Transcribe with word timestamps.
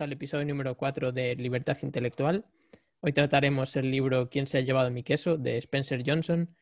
al 0.00 0.12
episodio 0.12 0.46
número 0.46 0.76
4 0.76 1.12
de 1.12 1.36
Libertad 1.36 1.76
Intelectual. 1.82 2.44
Hoy 3.00 3.12
trataremos 3.12 3.76
el 3.76 3.90
libro 3.90 4.30
¿Quién 4.30 4.46
se 4.46 4.58
ha 4.58 4.62
llevado 4.62 4.90
mi 4.90 5.02
queso? 5.02 5.36
de 5.36 5.58
Spencer 5.58 6.02
Johnson. 6.06 6.54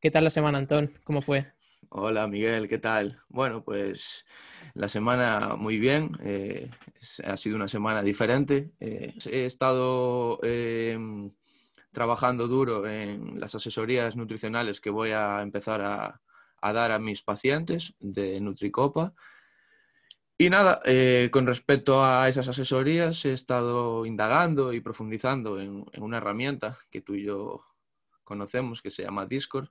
¿Qué 0.00 0.10
tal 0.10 0.24
la 0.24 0.30
semana, 0.30 0.58
Antón? 0.58 0.92
¿Cómo 1.04 1.20
fue? 1.20 1.52
Hola, 1.90 2.26
Miguel, 2.26 2.68
¿qué 2.68 2.78
tal? 2.78 3.20
Bueno, 3.28 3.62
pues 3.62 4.26
la 4.74 4.88
semana 4.88 5.56
muy 5.56 5.78
bien. 5.78 6.12
Eh, 6.22 6.70
ha 7.24 7.36
sido 7.36 7.56
una 7.56 7.68
semana 7.68 8.02
diferente. 8.02 8.70
Eh, 8.80 9.14
he 9.30 9.44
estado 9.44 10.38
em, 10.42 11.30
trabajando 11.92 12.48
duro 12.48 12.86
en 12.86 13.38
las 13.38 13.54
asesorías 13.54 14.16
nutricionales 14.16 14.80
que 14.80 14.90
voy 14.90 15.10
a 15.10 15.42
empezar 15.42 15.82
a 15.82 16.72
dar 16.72 16.90
a 16.90 16.98
mis 16.98 17.22
pacientes 17.22 17.94
de 18.00 18.40
Nutricopa. 18.40 19.14
Y 20.40 20.50
nada, 20.50 20.80
eh, 20.84 21.30
con 21.32 21.48
respecto 21.48 22.04
a 22.04 22.28
esas 22.28 22.46
asesorías, 22.46 23.24
he 23.24 23.32
estado 23.32 24.06
indagando 24.06 24.72
y 24.72 24.80
profundizando 24.80 25.60
en, 25.60 25.84
una 25.98 26.18
herramienta 26.18 26.78
que 26.92 27.00
tú 27.00 27.16
y 27.16 27.24
yo 27.24 27.64
conocemos, 28.22 28.80
que 28.80 28.90
se 28.90 29.02
llama 29.02 29.26
Discord, 29.26 29.70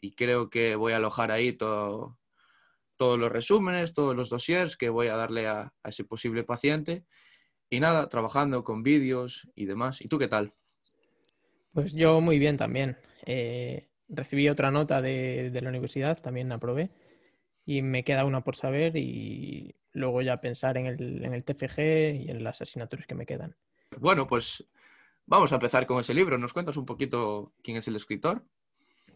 y 0.00 0.12
creo 0.12 0.50
que 0.50 0.76
voy 0.76 0.92
a 0.92 0.98
alojar 0.98 1.32
ahí 1.32 1.52
todo, 1.52 2.16
todos 2.96 3.18
los 3.18 3.32
resúmenes, 3.32 3.92
todos 3.92 4.14
los 4.14 4.30
dossiers 4.30 4.76
que 4.76 4.88
voy 4.88 5.08
a 5.08 5.16
darle 5.16 5.48
a, 5.48 5.74
ese 5.82 6.04
posible 6.04 6.44
paciente. 6.44 7.04
Y 7.68 7.80
nada, 7.80 8.08
trabajando 8.08 8.62
con 8.62 8.84
vídeos 8.84 9.48
y 9.56 9.64
demás. 9.64 10.00
¿Y 10.00 10.06
tú 10.06 10.20
qué 10.20 10.28
tal? 10.28 10.54
Pues 11.72 11.92
yo 11.92 12.20
muy 12.20 12.38
bien 12.38 12.56
también. 12.56 12.98
Eh, 13.26 13.88
recibí 14.08 14.48
otra 14.48 14.70
nota 14.70 15.02
de, 15.02 15.50
de 15.50 15.60
la 15.60 15.70
universidad, 15.70 16.22
también 16.22 16.52
aprobé 16.52 16.92
y 17.64 17.82
me 17.82 18.04
queda 18.04 18.24
una 18.24 18.42
por 18.42 18.56
saber 18.56 18.96
y 18.96 19.74
luego 19.92 20.22
ya 20.22 20.40
pensar 20.40 20.76
en 20.76 20.86
el, 20.86 21.24
en 21.24 21.34
el 21.34 21.44
TFG 21.44 21.78
y 22.26 22.30
en 22.30 22.44
las 22.44 22.60
asignaturas 22.60 23.06
que 23.06 23.14
me 23.14 23.26
quedan. 23.26 23.56
Bueno, 23.98 24.26
pues 24.26 24.64
vamos 25.26 25.52
a 25.52 25.56
empezar 25.56 25.86
con 25.86 26.00
ese 26.00 26.14
libro. 26.14 26.36
¿Nos 26.38 26.52
cuentas 26.52 26.76
un 26.76 26.84
poquito 26.84 27.52
quién 27.62 27.76
es 27.76 27.88
el 27.88 27.96
escritor? 27.96 28.44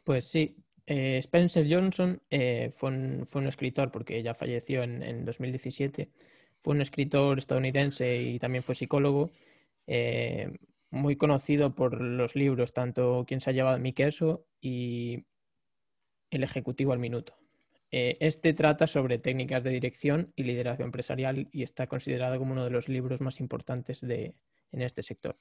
Pues 0.04 0.26
sí, 0.26 0.56
eh, 0.86 1.18
Spencer 1.18 1.66
Johnson 1.68 2.22
eh, 2.30 2.70
fue, 2.72 2.90
un, 2.90 3.26
fue, 3.26 3.42
un, 3.42 3.48
escritor 3.48 3.90
porque 3.90 4.22
ya 4.22 4.34
falleció 4.34 4.82
en, 4.82 5.02
en, 5.02 5.24
2017. 5.24 6.10
Fue 6.62 6.74
un 6.74 6.80
escritor 6.80 7.38
estadounidense 7.38 8.22
y 8.22 8.38
también 8.38 8.64
fue 8.64 8.74
psicólogo. 8.74 9.30
Eh, 9.86 10.50
muy 10.90 11.16
conocido 11.16 11.74
por 11.74 12.00
los 12.00 12.34
libros, 12.34 12.72
tanto 12.72 13.24
Quién 13.26 13.40
se 13.40 13.50
ha 13.50 13.52
llevado 13.52 13.78
mi 13.78 13.92
queso 13.92 14.46
y 14.60 15.24
El 16.30 16.42
Ejecutivo 16.42 16.92
al 16.92 16.98
Minuto. 16.98 17.36
Eh, 17.90 18.16
este 18.20 18.52
trata 18.52 18.86
sobre 18.86 19.18
técnicas 19.18 19.64
de 19.64 19.70
dirección 19.70 20.32
y 20.36 20.42
liderazgo 20.42 20.84
empresarial 20.84 21.48
y 21.52 21.62
está 21.62 21.86
considerado 21.86 22.38
como 22.38 22.52
uno 22.52 22.64
de 22.64 22.70
los 22.70 22.88
libros 22.88 23.20
más 23.20 23.40
importantes 23.40 24.00
de, 24.00 24.34
en 24.72 24.82
este 24.82 25.02
sector. 25.02 25.38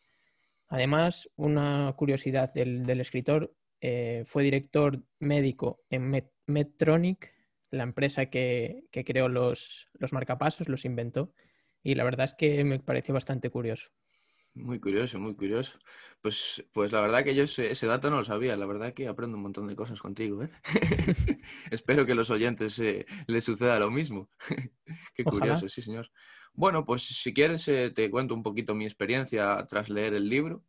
Además, 0.69 1.29
una 1.35 1.93
curiosidad 1.97 2.53
del, 2.53 2.89
escritor, 2.99 3.53
eh, 3.81 4.23
fue 4.25 4.43
director 4.43 5.03
médico 5.19 5.81
en 5.89 6.23
Medtronic, 6.45 7.33
la 7.69 7.83
empresa 7.83 8.27
que, 8.27 8.85
que 8.91 9.03
creó 9.03 9.27
los, 9.27 9.87
los 9.93 10.13
marcapasos, 10.13 10.69
los 10.69 10.85
inventó, 10.85 11.33
y 11.83 11.95
la 11.95 12.03
verdad 12.03 12.25
es 12.25 12.33
que 12.33 12.63
me 12.63 12.79
pareció 12.79 13.13
bastante 13.13 13.49
curioso. 13.49 13.89
Muy 14.57 14.79
curioso, 14.79 15.19
muy 15.19 15.35
curioso. 15.35 15.77
Pues, 16.21 16.65
pues 16.73 16.91
la 16.91 17.01
verdad 17.01 17.23
que 17.23 17.35
yo 17.35 17.43
ese, 17.43 17.87
dato 17.87 18.09
no 18.09 18.17
lo 18.17 18.25
sabía. 18.25 18.57
La 18.57 18.65
verdad 18.65 18.93
que 18.93 19.07
aprendo 19.07 19.37
un 19.37 19.43
montón 19.43 19.67
de 19.67 19.75
cosas 19.75 20.01
contigo. 20.01 20.43
¿eh? 20.43 20.49
Espero 21.71 22.05
que 22.05 22.13
a 22.13 22.15
los 22.15 22.29
oyentes 22.29 22.79
eh, 22.79 23.05
les 23.27 23.43
suceda 23.43 23.79
lo 23.79 23.91
mismo. 23.91 24.29
Qué 25.13 25.23
curioso, 25.23 25.69
sí, 25.69 25.81
señor. 25.81 26.09
Bueno, 26.53 26.85
pues 26.85 27.03
si 27.03 27.33
quieres 27.33 27.67
eh, 27.67 27.91
te 27.93 28.09
cuento 28.09 28.33
un 28.33 28.43
poquito 28.43 28.73
mi 28.73 28.85
experiencia 28.85 29.65
tras 29.69 29.89
leer 29.89 30.15
el 30.15 30.27
libro. 30.27 30.63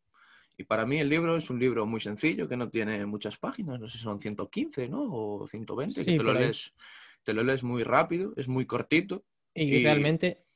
Y 0.56 0.64
para 0.64 0.84
mí 0.84 0.98
el 0.98 1.08
libro 1.08 1.36
es 1.36 1.50
un 1.50 1.58
libro 1.60 1.86
muy 1.86 2.00
sencillo, 2.00 2.48
que 2.48 2.56
no 2.56 2.68
tiene 2.68 3.06
muchas 3.06 3.38
páginas, 3.38 3.78
no 3.78 3.88
sé 3.88 3.96
si 3.96 4.02
son 4.02 4.20
115, 4.20 4.88
¿no? 4.88 5.02
O 5.02 5.46
120, 5.46 6.04
que 6.04 6.16
te 6.16 6.22
lo, 6.22 6.34
lees, 6.34 6.74
te 7.22 7.32
lo 7.32 7.44
lees 7.44 7.62
muy 7.62 7.84
rápido, 7.84 8.32
es 8.36 8.48
muy 8.48 8.66
cortito. 8.66 9.24
Y, 9.54 9.84
realmente 9.84 10.46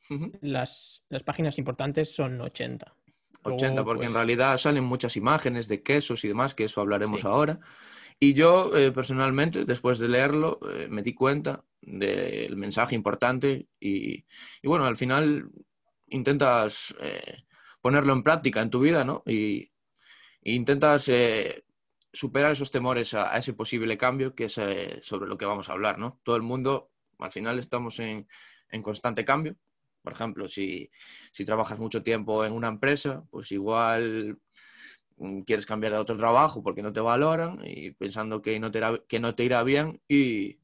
las, 0.41 1.05
las 1.09 1.23
páginas 1.23 1.57
importantes 1.59 2.13
son 2.13 2.41
80. 2.41 2.97
80, 3.43 3.85
porque 3.85 4.05
en 4.05 4.13
pues 4.13 4.15
realidad 4.15 4.59
salen 4.59 4.85
muchas 4.85 5.17
imágenes 5.17 5.69
de 5.69 5.83
quesos 5.83 6.25
y 6.25 6.29
demás, 6.29 6.55
que 6.55 6.65
eso 6.65 6.81
hablaremos 6.81 7.25
ahora. 7.25 7.61
Y 8.19 8.35
yo 8.35 8.77
eh, 8.77 8.93
personalmente, 8.93 9.65
después 9.65 9.99
de 9.99 10.09
leerlo, 10.09 10.61
eh, 10.71 10.87
me 10.89 11.03
di 11.03 11.13
cuenta 11.13 11.65
del 11.81 12.57
mensaje 12.57 12.95
importante 12.95 13.67
y, 13.81 14.25
bueno, 14.63 14.85
al 14.85 14.97
final 14.97 15.51
intentas 16.07 16.95
eh, 17.01 17.43
ponerlo 17.81 18.13
en 18.13 18.23
práctica 18.23 18.61
en 18.61 18.71
tu 18.71 18.81
vida, 18.81 19.05
¿no? 19.05 19.23
Y, 19.27 19.71
intentas 20.45 21.09
superar 22.13 22.53
esos 22.53 22.73
temores 22.73 23.15
a, 23.15 23.37
ese 23.39 23.55
posible 23.55 23.97
cambio 23.97 24.35
que 24.35 24.47
es 24.47 24.61
sobre 25.03 25.29
lo 25.29 25.39
que 25.39 25.45
vamos 25.45 25.69
a 25.69 25.73
hablar, 25.73 25.99
¿no? 25.99 26.21
Todo 26.25 26.35
el 26.35 26.43
mundo, 26.43 26.91
al 27.19 27.31
final 27.31 27.61
estamos 27.61 28.01
en, 28.01 28.27
en 28.71 28.83
constante 28.83 29.25
cambio, 29.25 29.57
por 30.03 30.13
ejemplo, 30.13 30.49
si, 30.49 30.91
trabajas 31.47 31.79
mucho 31.79 32.03
tiempo 32.03 32.45
en 32.45 32.53
una 32.53 32.69
empresa, 32.69 33.25
pues 33.31 33.53
igual 33.53 34.39
mm, 35.17 35.41
quieres 35.43 35.67
cambiar 35.67 35.93
de 35.93 35.99
otro 35.99 36.17
trabajo 36.17 36.63
porque 36.63 36.83
no 36.83 36.93
te 36.93 37.01
valoran 37.01 37.61
y 37.65 37.93
pensando 37.93 38.43
que 38.43 38.59
no 38.61 38.71
te 38.71 38.79
irá, 38.79 38.99
que 39.09 39.21
no 39.21 39.35
te 39.35 39.45
irá 39.45 39.63
bien 39.63 40.01
y, 40.09 40.59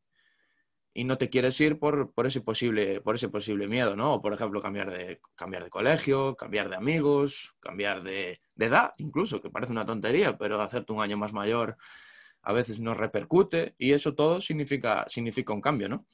no 1.04 1.16
te 1.16 1.30
quieres 1.30 1.60
ir 1.60 1.78
por, 1.78 2.12
ese 2.24 2.40
posible, 2.40 3.00
por 3.00 3.14
ese 3.14 3.28
posible 3.28 3.68
miedo, 3.68 3.94
¿no? 3.94 4.20
Por 4.20 4.32
ejemplo, 4.32 4.60
cambiar 4.60 4.90
de, 4.90 5.20
cambiar 5.36 5.62
de 5.62 5.70
colegio, 5.70 6.34
cambiar 6.34 6.68
de 6.68 6.74
amigos, 6.74 7.54
cambiar 7.60 8.02
de, 8.02 8.40
de 8.56 8.66
edad, 8.66 8.94
incluso, 8.98 9.40
que 9.40 9.48
parece 9.48 9.70
una 9.70 9.86
tontería, 9.86 10.36
pero 10.36 10.60
hacerte 10.60 10.92
un 10.92 11.00
año 11.00 11.16
más 11.16 11.32
mayor 11.32 11.76
a 12.42 12.52
veces 12.52 12.80
no 12.80 12.94
repercute 12.94 13.74
y 13.78 13.92
eso 13.92 14.14
todo 14.14 14.40
significa, 14.40 15.06
significa 15.08 15.52
un 15.52 15.60
cambio, 15.60 15.88
¿no? 15.88 16.06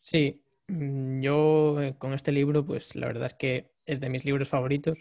Sí, 0.00 0.40
yo 0.68 1.80
eh, 1.80 1.94
con 1.98 2.12
este 2.12 2.32
libro, 2.32 2.64
pues 2.64 2.94
la 2.96 3.06
verdad 3.06 3.26
es 3.26 3.34
que 3.34 3.70
es 3.84 4.00
de 4.00 4.08
mis 4.08 4.24
libros 4.24 4.48
favoritos, 4.48 4.98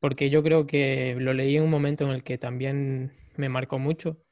porque 0.00 0.30
yo 0.30 0.42
creo 0.42 0.66
que 0.66 1.16
lo 1.18 1.32
leí 1.32 1.56
en 1.56 1.64
un 1.64 1.70
momento 1.70 2.04
en 2.04 2.10
el 2.10 2.22
que 2.22 2.38
también 2.38 3.12
me 3.36 3.48
marcó 3.48 3.78
mucho. 3.78 4.22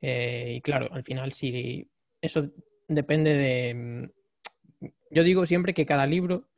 Eh, 0.00 0.54
y 0.56 0.60
claro, 0.60 0.92
al 0.92 1.04
final 1.04 1.32
sí, 1.32 1.90
eso 2.20 2.50
depende 2.88 3.34
de... 3.34 3.74
Mm, 3.74 4.88
yo 5.10 5.22
digo 5.22 5.46
siempre 5.46 5.74
que 5.74 5.86
cada 5.86 6.06
libro 6.06 6.48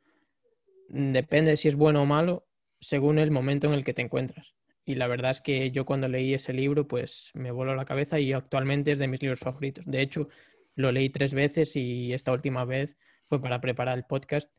depende 0.89 1.51
de 1.51 1.57
si 1.57 1.67
es 1.67 1.75
bueno 1.75 2.01
o 2.01 2.05
malo 2.05 2.47
según 2.79 3.19
el 3.19 3.31
momento 3.31 3.67
en 3.67 3.73
el 3.73 3.83
que 3.83 3.93
te 3.93 4.01
encuentras. 4.01 4.53
Y 4.85 4.95
la 4.95 5.07
verdad 5.07 5.31
es 5.31 5.41
que 5.41 5.71
yo 5.71 5.85
cuando 5.85 6.07
leí 6.07 6.33
ese 6.33 6.53
libro, 6.53 6.87
pues 6.87 7.31
me 7.33 7.51
voló 7.51 7.75
la 7.75 7.85
cabeza 7.85 8.19
y 8.19 8.33
actualmente 8.33 8.91
es 8.91 8.99
de 8.99 9.07
mis 9.07 9.21
libros 9.21 9.39
favoritos. 9.39 9.85
De 9.85 10.01
hecho, 10.01 10.29
lo 10.75 10.91
leí 10.91 11.09
tres 11.09 11.33
veces 11.33 11.75
y 11.75 12.13
esta 12.13 12.31
última 12.31 12.65
vez 12.65 12.97
fue 13.27 13.41
para 13.41 13.61
preparar 13.61 13.97
el 13.97 14.05
podcast 14.05 14.49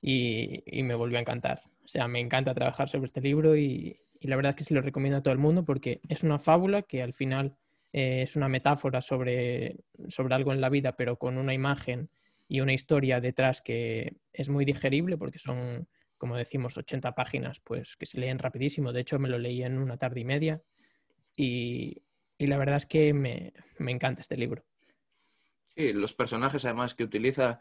y, 0.00 0.62
me 0.82 0.94
volvió 0.94 1.18
a 1.18 1.20
encantar. 1.20 1.62
O 1.84 1.88
sea, 1.88 2.08
me 2.08 2.20
encanta 2.20 2.54
trabajar 2.54 2.88
sobre 2.88 3.06
este 3.06 3.20
libro 3.20 3.56
y, 3.56 3.96
la 4.20 4.36
verdad 4.36 4.50
es 4.50 4.56
que 4.56 4.64
sí 4.64 4.72
lo 4.72 4.80
recomiendo 4.80 5.18
a 5.18 5.22
todo 5.22 5.32
el 5.32 5.38
mundo 5.38 5.64
porque 5.64 6.00
es 6.08 6.22
una 6.22 6.38
fábula 6.38 6.82
que 6.82 7.02
al 7.02 7.12
final 7.12 7.56
eh, 7.92 8.22
es 8.22 8.36
una 8.36 8.48
metáfora 8.48 9.02
sobre, 9.02 9.76
sobre 10.08 10.34
algo 10.34 10.52
en 10.52 10.62
la 10.62 10.70
vida, 10.70 10.96
pero 10.96 11.18
con 11.18 11.36
una 11.36 11.52
imagen 11.52 12.08
y 12.48 12.60
una 12.60 12.72
historia 12.72 13.20
detrás 13.20 13.60
que 13.60 14.16
es 14.32 14.48
muy 14.48 14.64
digerible 14.64 15.18
porque 15.18 15.38
son, 15.38 15.88
como 16.16 16.36
decimos, 16.36 16.76
80 16.76 17.14
páginas 17.14 17.60
pues 17.60 17.96
que 17.96 18.06
se 18.06 18.18
leen 18.18 18.38
rapidísimo. 18.38 18.92
De 18.92 19.00
hecho, 19.00 19.18
me 19.18 19.28
lo 19.28 19.38
leí 19.38 19.62
en 19.62 19.78
una 19.78 19.98
tarde 19.98 20.20
y 20.20 20.24
media 20.24 20.62
y, 21.36 22.02
la 22.38 22.58
verdad 22.58 22.76
es 22.76 22.86
que 22.86 23.14
me, 23.14 23.52
me 23.78 23.92
encanta 23.92 24.20
este 24.20 24.36
libro. 24.36 24.64
Sí, 25.76 25.92
los 25.92 26.14
personajes 26.14 26.64
además 26.64 26.94
que 26.94 27.04
utiliza 27.04 27.60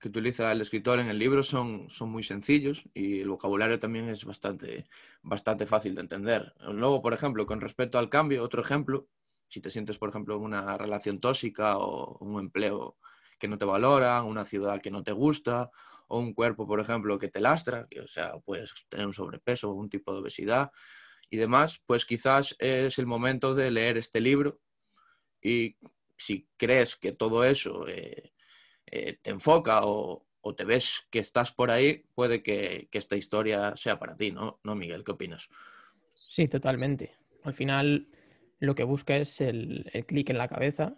que 0.00 0.08
utiliza 0.08 0.52
el 0.52 0.60
escritor 0.60 0.98
en 0.98 1.08
el 1.08 1.18
libro 1.18 1.42
son, 1.42 1.88
son 1.90 2.10
muy 2.10 2.22
sencillos 2.22 2.84
y 2.94 3.20
el 3.20 3.28
vocabulario 3.28 3.78
también 3.78 4.08
es 4.08 4.24
bastante, 4.24 4.86
bastante 5.22 5.66
fácil 5.66 5.94
de 5.94 6.02
entender. 6.02 6.54
Luego, 6.60 7.02
por 7.02 7.14
ejemplo, 7.14 7.46
con 7.46 7.60
respecto 7.60 7.98
al 7.98 8.08
cambio, 8.08 8.42
otro 8.42 8.62
ejemplo, 8.62 9.08
si 9.48 9.60
te 9.60 9.70
sientes, 9.70 9.98
por 9.98 10.08
ejemplo, 10.08 10.36
en 10.36 10.42
una 10.42 10.76
relación 10.76 11.20
tóxica 11.20 11.78
o 11.78 12.18
un 12.18 12.40
empleo 12.40 12.96
que 13.38 13.48
no 13.48 13.58
te 13.58 13.64
valora, 13.64 14.22
una 14.22 14.44
ciudad 14.44 14.80
que 14.80 14.90
no 14.90 15.02
te 15.02 15.12
gusta, 15.12 15.70
o 16.08 16.18
un 16.18 16.34
cuerpo, 16.34 16.66
por 16.66 16.80
ejemplo, 16.80 17.18
que 17.18 17.28
te 17.28 17.40
lastra, 17.40 17.86
que, 17.88 18.00
o 18.00 18.08
sea, 18.08 18.38
puedes 18.44 18.74
tener 18.88 19.06
un 19.06 19.14
sobrepeso 19.14 19.70
o 19.70 19.74
un 19.74 19.88
tipo 19.88 20.12
de 20.12 20.20
obesidad 20.20 20.70
y 21.30 21.36
demás, 21.36 21.82
pues 21.86 22.04
quizás 22.04 22.54
es 22.58 22.98
el 22.98 23.06
momento 23.06 23.54
de 23.54 23.70
leer 23.70 23.96
este 23.96 24.20
libro 24.20 24.60
y 25.40 25.76
si 26.16 26.48
crees 26.56 26.96
que 26.96 27.12
todo 27.12 27.44
eso 27.44 27.88
eh, 27.88 28.33
eh, 28.86 29.18
te 29.22 29.30
enfoca 29.30 29.80
o, 29.84 30.26
te 30.56 30.64
ves 30.64 31.06
que 31.10 31.20
estás 31.20 31.52
por 31.52 31.70
ahí, 31.70 32.04
puede 32.14 32.42
que, 32.42 32.88
esta 32.92 33.16
historia 33.16 33.74
sea 33.76 33.98
para 33.98 34.16
ti, 34.16 34.30
¿no? 34.30 34.60
¿no, 34.62 34.74
Miguel? 34.74 35.02
¿Qué 35.02 35.12
opinas? 35.12 35.48
Sí, 36.12 36.48
totalmente. 36.48 37.12
Al 37.44 37.54
final 37.54 38.08
lo 38.60 38.74
que 38.74 38.84
busca 38.84 39.16
es 39.16 39.40
el, 39.40 39.90
clic 40.06 40.30
en 40.30 40.38
la 40.38 40.48
cabeza 40.48 40.96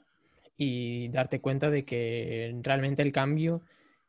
y 0.56 1.09
darte 1.09 1.41
cuenta 1.41 1.71
de 1.71 1.85
que 1.85 2.59
realmente 2.62 3.03
el 3.03 3.12
cambio 3.12 3.62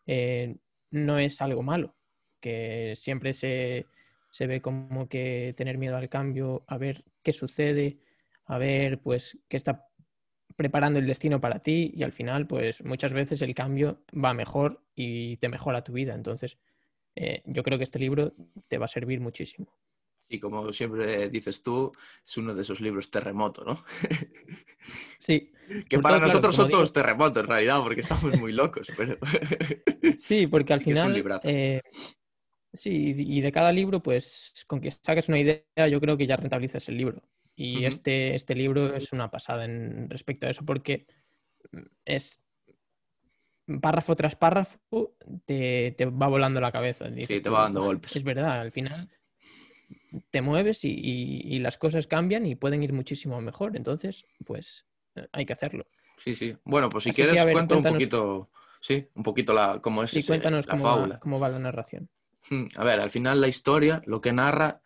eh, 0.07 0.55
no 0.89 1.19
es 1.19 1.41
algo 1.41 1.61
malo. 1.61 1.95
que 2.39 2.93
siempre 2.95 3.33
se, 3.33 3.85
se 4.31 4.47
ve 4.47 4.61
como 4.61 5.07
que 5.07 5.53
tener 5.57 5.77
miedo 5.77 5.97
al 5.97 6.09
cambio, 6.09 6.63
a 6.67 6.77
ver 6.77 7.03
qué 7.23 7.33
sucede, 7.33 7.99
a 8.45 8.57
ver 8.57 8.99
pues 8.99 9.37
qué 9.47 9.57
está 9.57 9.86
preparando 10.57 10.99
el 10.99 11.07
destino 11.07 11.39
para 11.39 11.59
ti 11.59 11.93
y 11.95 12.03
al 12.03 12.11
final 12.11 12.47
pues 12.47 12.83
muchas 12.83 13.13
veces 13.13 13.41
el 13.41 13.55
cambio 13.55 14.01
va 14.13 14.33
mejor 14.33 14.81
y 14.95 15.37
te 15.37 15.47
mejora 15.47 15.83
tu 15.83 15.93
vida. 15.93 16.13
Entonces 16.15 16.57
eh, 17.15 17.43
yo 17.45 17.63
creo 17.63 17.77
que 17.77 17.85
este 17.85 17.99
libro 17.99 18.33
te 18.67 18.77
va 18.77 18.85
a 18.85 18.89
servir 18.89 19.21
muchísimo. 19.21 19.71
Y 20.29 20.39
como 20.39 20.73
siempre 20.73 21.29
dices 21.29 21.63
tú, 21.63 21.93
es 22.25 22.37
uno 22.37 22.53
de 22.53 22.61
esos 22.61 22.81
libros 22.81 23.09
terremoto, 23.09 23.63
¿no? 23.63 23.85
Sí. 25.19 25.51
que 25.89 25.99
para 25.99 26.17
nosotros 26.17 26.55
son 26.55 26.69
todos 26.69 26.93
terremotos 26.93 27.43
en 27.43 27.49
realidad, 27.49 27.81
porque 27.83 27.99
estamos 27.99 28.39
muy 28.39 28.53
locos. 28.53 28.87
Pero... 28.95 29.17
sí, 30.17 30.47
porque 30.47 30.73
al 30.73 30.81
final... 30.83 31.41
Eh, 31.43 31.81
sí, 32.73 33.15
y 33.17 33.41
de 33.41 33.51
cada 33.51 33.73
libro, 33.73 34.01
pues 34.01 34.65
con 34.65 34.79
que 34.79 34.91
saques 34.91 35.27
una 35.27 35.39
idea, 35.39 35.87
yo 35.89 35.99
creo 35.99 36.15
que 36.15 36.25
ya 36.25 36.37
rentabilizas 36.37 36.87
el 36.87 36.97
libro. 36.97 37.21
Y 37.59 37.85
este, 37.85 38.35
este 38.35 38.53
libro 38.53 38.95
es 38.95 39.11
una 39.13 39.31
pasada 39.31 39.65
en 39.65 40.11
respecto 40.11 40.45
a 40.45 40.51
eso, 40.51 40.63
porque 40.63 41.07
es 42.05 42.43
párrafo 43.81 44.15
tras 44.15 44.35
párrafo 44.35 45.15
te, 45.45 45.95
va 46.05 46.27
volando 46.27 46.61
la 46.61 46.71
cabeza. 46.71 47.09
sí, 47.09 47.41
te 47.41 47.49
va 47.49 47.63
dando 47.63 47.83
golpes. 47.83 48.15
Es 48.15 48.23
verdad, 48.23 48.61
al 48.61 48.71
final 48.71 49.09
te 50.29 50.41
mueves 50.41 50.81
y, 50.83 51.57
las 51.57 51.79
cosas 51.79 52.05
cambian 52.05 52.45
y 52.45 52.53
pueden 52.53 52.83
ir 52.83 52.93
muchísimo 52.93 53.41
mejor. 53.41 53.75
Entonces, 53.75 54.23
pues 54.45 54.85
hay 55.31 55.47
que 55.47 55.53
hacerlo. 55.53 55.87
Sí, 56.17 56.35
sí. 56.35 56.55
Bueno, 56.63 56.89
pues 56.89 57.05
si 57.05 57.11
quieres, 57.11 57.43
cuento 57.51 57.77
un 57.77 57.83
poquito, 57.83 58.51
sí, 58.81 59.07
un 59.15 59.23
poquito 59.23 59.51
la, 59.51 59.79
cómo 59.81 60.03
es 60.03 60.27
cuéntanos 60.27 60.67
la 60.67 60.71
cómo 60.73 60.83
fábula. 60.83 61.15
Va, 61.15 61.19
cómo 61.19 61.39
va 61.39 61.49
la 61.49 61.57
narración. 61.57 62.07
A 62.75 62.83
ver, 62.83 62.99
al 62.99 63.09
final 63.09 63.41
la 63.41 63.47
historia 63.47 64.03
lo 64.05 64.21
que 64.21 64.31
narra 64.31 64.83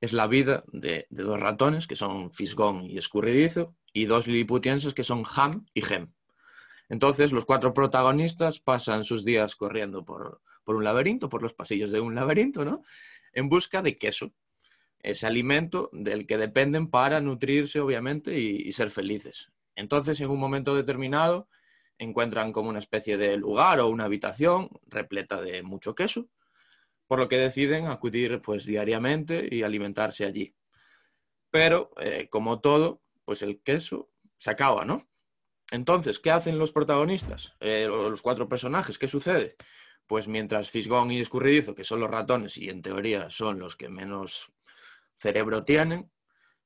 es 0.00 0.12
la 0.12 0.26
vida 0.26 0.64
de, 0.68 1.06
dos 1.10 1.40
ratones 1.40 1.86
que 1.86 1.96
son 1.96 2.32
Fisgón 2.32 2.84
y 2.84 2.98
Escurridizo 2.98 3.74
y 3.92 4.04
dos 4.04 4.26
liliputienses 4.26 4.94
que 4.94 5.02
son 5.02 5.24
Ham 5.36 5.66
y 5.74 5.82
Gem. 5.82 6.12
Entonces, 6.88 7.32
los 7.32 7.44
cuatro 7.44 7.74
protagonistas 7.74 8.60
pasan 8.60 9.04
sus 9.04 9.24
días 9.24 9.56
corriendo 9.56 10.04
por, 10.04 10.40
por 10.64 10.76
un 10.76 10.84
laberinto, 10.84 11.28
por 11.28 11.42
los 11.42 11.52
pasillos 11.52 11.92
de 11.92 12.00
un 12.00 12.14
laberinto, 12.14 12.64
¿no? 12.64 12.82
En 13.32 13.48
busca 13.48 13.82
de 13.82 13.98
queso, 13.98 14.32
ese 15.00 15.26
alimento 15.26 15.90
del 15.92 16.26
que 16.26 16.38
dependen 16.38 16.88
para 16.88 17.20
nutrirse, 17.20 17.80
obviamente, 17.80 18.38
y, 18.38 18.72
ser 18.72 18.90
felices. 18.90 19.50
Entonces, 19.76 20.20
en 20.20 20.30
un 20.30 20.38
momento 20.38 20.74
determinado, 20.74 21.48
encuentran 21.98 22.52
como 22.52 22.68
una 22.68 22.78
especie 22.78 23.16
de 23.16 23.36
lugar 23.36 23.80
o 23.80 23.88
una 23.88 24.04
habitación 24.04 24.70
repleta 24.86 25.40
de 25.40 25.62
mucho 25.62 25.94
queso, 25.94 26.28
por 27.08 27.18
lo 27.18 27.28
que 27.28 27.38
deciden 27.38 27.86
acudir 27.86 28.40
pues 28.42 28.64
diariamente 28.66 29.48
y 29.50 29.62
alimentarse 29.62 30.24
allí. 30.24 30.54
Pero, 31.50 31.90
eh, 31.98 32.28
como 32.30 32.60
todo, 32.60 33.00
pues 33.24 33.42
el 33.42 33.62
queso 33.62 34.10
se 34.36 34.50
acaba, 34.50 34.84
¿no? 34.84 35.08
Entonces, 35.70 36.18
¿qué 36.18 36.30
hacen 36.30 36.58
los 36.58 36.70
protagonistas? 36.70 37.54
Eh, 37.60 37.86
los 37.88 38.22
cuatro 38.22 38.48
personajes, 38.48 38.98
¿qué 38.98 39.08
sucede? 39.08 39.56
Pues 40.06 40.28
mientras 40.28 40.70
Fisgón 40.70 41.10
y 41.10 41.20
Escurridizo, 41.20 41.74
que 41.74 41.84
son 41.84 42.00
los 42.00 42.10
ratones 42.10 42.56
y 42.58 42.68
en 42.68 42.82
teoría 42.82 43.30
son 43.30 43.58
los 43.58 43.76
que 43.76 43.88
menos 43.88 44.52
cerebro 45.14 45.64
tienen, 45.64 46.10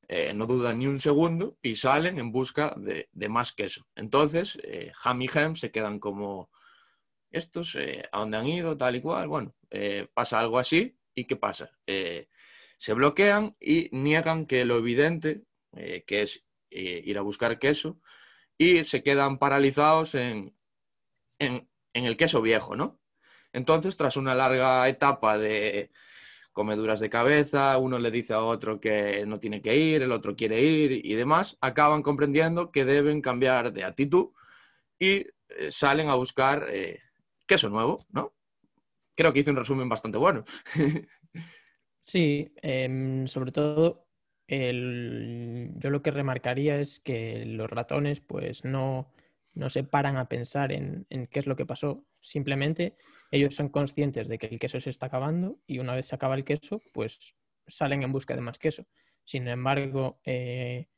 eh, 0.09 0.35
no 0.35 0.47
dudan 0.47 0.81
ni 0.81 0.87
un 0.89 1.01
segundo 1.01 1.57
y 1.63 1.77
salen 1.77 2.19
en 2.19 2.33
busca 2.33 2.75
de, 2.77 3.09
más 3.29 3.53
queso. 3.53 3.87
Entonces, 3.95 4.59
Ham 5.05 5.23
y 5.23 5.29
Hem 5.33 5.55
se 5.55 5.71
quedan 5.71 6.01
como 6.01 6.51
estos, 7.33 7.75
eh, 7.77 8.09
a 8.13 8.21
dónde 8.21 8.37
han 8.37 8.47
ido, 8.47 8.77
tal 8.77 8.97
y 8.97 9.01
cual. 9.01 9.29
Bueno, 9.29 9.55
pasa 10.15 10.39
algo 10.39 10.59
así 10.59 10.97
y 11.15 11.25
¿qué 11.25 11.37
pasa? 11.37 11.71
se 11.87 12.95
bloquean 12.95 13.57
y 13.61 13.89
niegan 13.93 14.47
que 14.47 14.65
lo 14.65 14.77
evidente, 14.77 15.45
que 15.73 16.23
es 16.23 16.45
ir 16.71 17.17
a 17.17 17.23
buscar 17.23 17.59
queso, 17.59 18.01
y 18.59 18.85
se 18.85 19.03
quedan 19.03 19.39
paralizados 19.39 20.15
en, 20.15 20.55
en 21.39 21.69
el 21.93 22.17
queso 22.17 22.43
viejo, 22.43 22.77
¿no? 22.77 23.01
Entonces, 23.53 23.97
tras 23.97 24.17
una 24.17 24.35
larga 24.35 24.89
etapa 24.89 25.39
de 25.39 25.91
comeduras 26.53 27.01
de 27.01 27.11
cabeza, 27.11 27.79
uno 27.79 27.99
le 27.99 28.11
dice 28.11 28.35
a 28.35 28.41
otro 28.41 28.81
que 28.81 29.25
no 29.27 29.39
tiene 29.39 29.63
que 29.63 29.77
ir, 29.77 30.03
el 30.03 30.13
otro 30.13 30.37
quiere 30.37 30.61
ir 30.63 31.05
y 31.05 31.15
demás, 31.15 31.57
acaban 31.61 32.03
comprendiendo 32.03 32.71
que 32.71 32.85
deben 32.85 33.23
cambiar 33.23 33.73
de 33.73 33.85
actitud 33.85 34.31
y 34.99 35.27
eh, 35.49 35.71
salen 35.71 36.09
a 36.11 36.15
buscar 36.15 36.67
eh, 36.71 37.01
queso 37.47 37.69
nuevo, 37.69 38.05
¿no? 38.11 38.33
Creo 39.15 39.33
que 39.33 39.41
hice 39.41 39.51
un 39.51 39.57
resumen 39.57 39.89
bastante 39.89 40.19
bueno. 40.19 40.45
sí, 42.03 42.53
em, 42.63 43.27
sobre 43.27 43.53
todo 43.53 44.07
yo 44.49 45.91
lo 45.91 46.03
que 46.03 46.11
remarcaría 46.11 46.79
es 46.79 47.01
que 47.01 47.47
los 47.47 47.71
ratones 47.71 48.21
pues 48.21 48.65
no, 48.65 49.11
no 49.55 49.71
se 49.71 49.85
paran 49.85 50.17
a 50.17 50.29
pensar 50.29 50.73
en, 50.73 51.07
qué 51.31 51.41
es 51.41 51.47
lo 51.47 51.57
que 51.57 51.67
pasó. 51.67 52.05
Simplemente 52.21 52.97
ellos 53.31 53.55
son 53.55 53.71
conscientes 53.71 54.29
de 54.29 54.39
que 54.39 54.47
el 54.47 54.59
queso 54.59 54.79
se 54.81 54.91
está 54.91 55.07
acabando 55.07 55.59
y 55.67 55.79
una 55.79 55.95
vez 55.95 56.07
se 56.07 56.15
acaba 56.15 56.35
el 56.35 56.45
queso, 56.45 56.83
pues 56.93 57.35
salen 57.67 58.03
en 58.03 58.13
busca 58.13 58.35
de 58.35 58.43
más 58.43 58.59
queso. 58.59 58.87
Sin 59.25 59.49
embargo, 59.49 60.21
eh, 60.25 60.89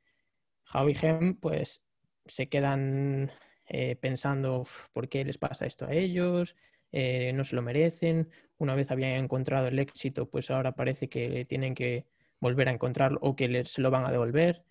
y 0.73 1.06
Hem 1.06 1.37
pues 1.37 1.85
se 2.26 2.49
quedan 2.49 3.31
eh, 3.69 3.96
pensando 3.96 4.66
por 4.93 5.08
qué 5.08 5.25
les 5.25 5.38
pasa 5.38 5.66
esto 5.66 5.87
a 5.87 5.93
ellos, 5.93 6.56
eh, 6.93 7.32
no 7.34 7.44
se 7.44 7.56
lo 7.56 7.62
merecen. 7.62 8.28
Una 8.58 8.75
vez 8.75 8.90
habían 8.90 9.12
encontrado 9.12 9.69
el 9.69 9.78
éxito, 9.78 10.28
pues 10.31 10.50
ahora 10.50 10.72
parece 10.76 11.08
que 11.08 11.44
tienen 11.44 11.75
que 11.75 12.06
volver 12.40 12.69
a 12.69 12.72
encontrarlo 12.72 13.19
o 13.22 13.37
que 13.37 13.49
les, 13.49 13.70
se 13.70 13.82
lo 13.82 13.90
van 13.90 14.06
a 14.06 14.12
devolver. 14.12 14.64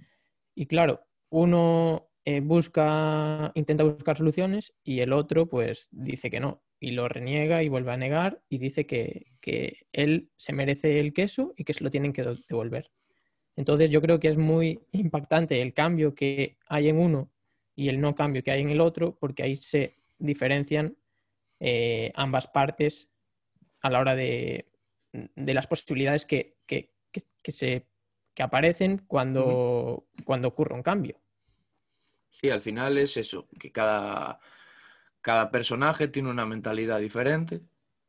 Y 0.56 0.68
claro, 0.68 1.06
uno 1.30 2.10
eh, 2.26 2.40
busca, 2.40 3.52
intenta 3.56 3.84
buscar 3.84 4.18
soluciones 4.18 4.74
y 4.84 5.02
el 5.02 5.12
otro 5.14 5.50
pues 5.50 5.90
dice 5.92 6.30
que 6.30 6.40
no 6.40 6.64
y 6.80 6.92
lo 6.92 7.08
reniega 7.08 7.64
y 7.64 7.70
vuelve 7.70 7.94
a 7.94 7.98
negar 7.98 8.42
y 8.50 8.58
dice 8.58 8.86
que, 8.86 9.28
él 9.94 10.30
se 10.38 10.54
merece 10.54 11.00
el 11.00 11.14
queso 11.14 11.52
y 11.58 11.64
que 11.64 11.74
se 11.74 11.84
lo 11.84 11.90
tienen 11.90 12.14
que 12.14 12.24
devolver. 12.50 12.92
Entonces 13.56 13.90
yo 13.90 14.02
creo 14.02 14.20
que 14.20 14.30
es 14.30 14.38
muy 14.38 14.82
impactante 14.92 15.62
el 15.62 15.74
cambio 15.74 16.16
que 16.16 16.58
hay 16.68 16.90
en 16.90 17.00
uno 17.00 17.30
y 17.76 17.90
el 17.90 18.00
no 18.00 18.16
cambio 18.16 18.44
que 18.44 18.52
hay 18.52 18.62
en 18.62 18.70
el 18.70 18.82
otro 18.82 19.18
porque 19.20 19.44
ahí 19.44 19.56
se 19.56 19.98
diferencian 20.18 20.98
eh, 21.60 22.12
ambas 22.16 22.48
partes 22.48 23.10
a 23.82 23.90
la 23.90 24.00
hora 24.00 24.16
de, 24.16 24.70
las 25.36 25.68
posibilidades 25.68 26.26
que, 26.26 26.58
se, 27.48 27.88
aparecen 28.38 29.00
cuando, 29.08 30.08
cuando 30.26 30.48
ocurre 30.48 30.76
un 30.76 30.84
cambio. 30.84 31.20
Sí, 32.30 32.50
al 32.50 32.62
final 32.62 32.98
es 32.98 33.18
eso, 33.18 33.48
que 33.60 33.72
cada, 33.72 34.40
cada 35.22 35.52
personaje 35.52 36.08
tiene 36.08 36.30
una 36.30 36.46
mentalidad 36.46 37.00
diferente 37.00 37.62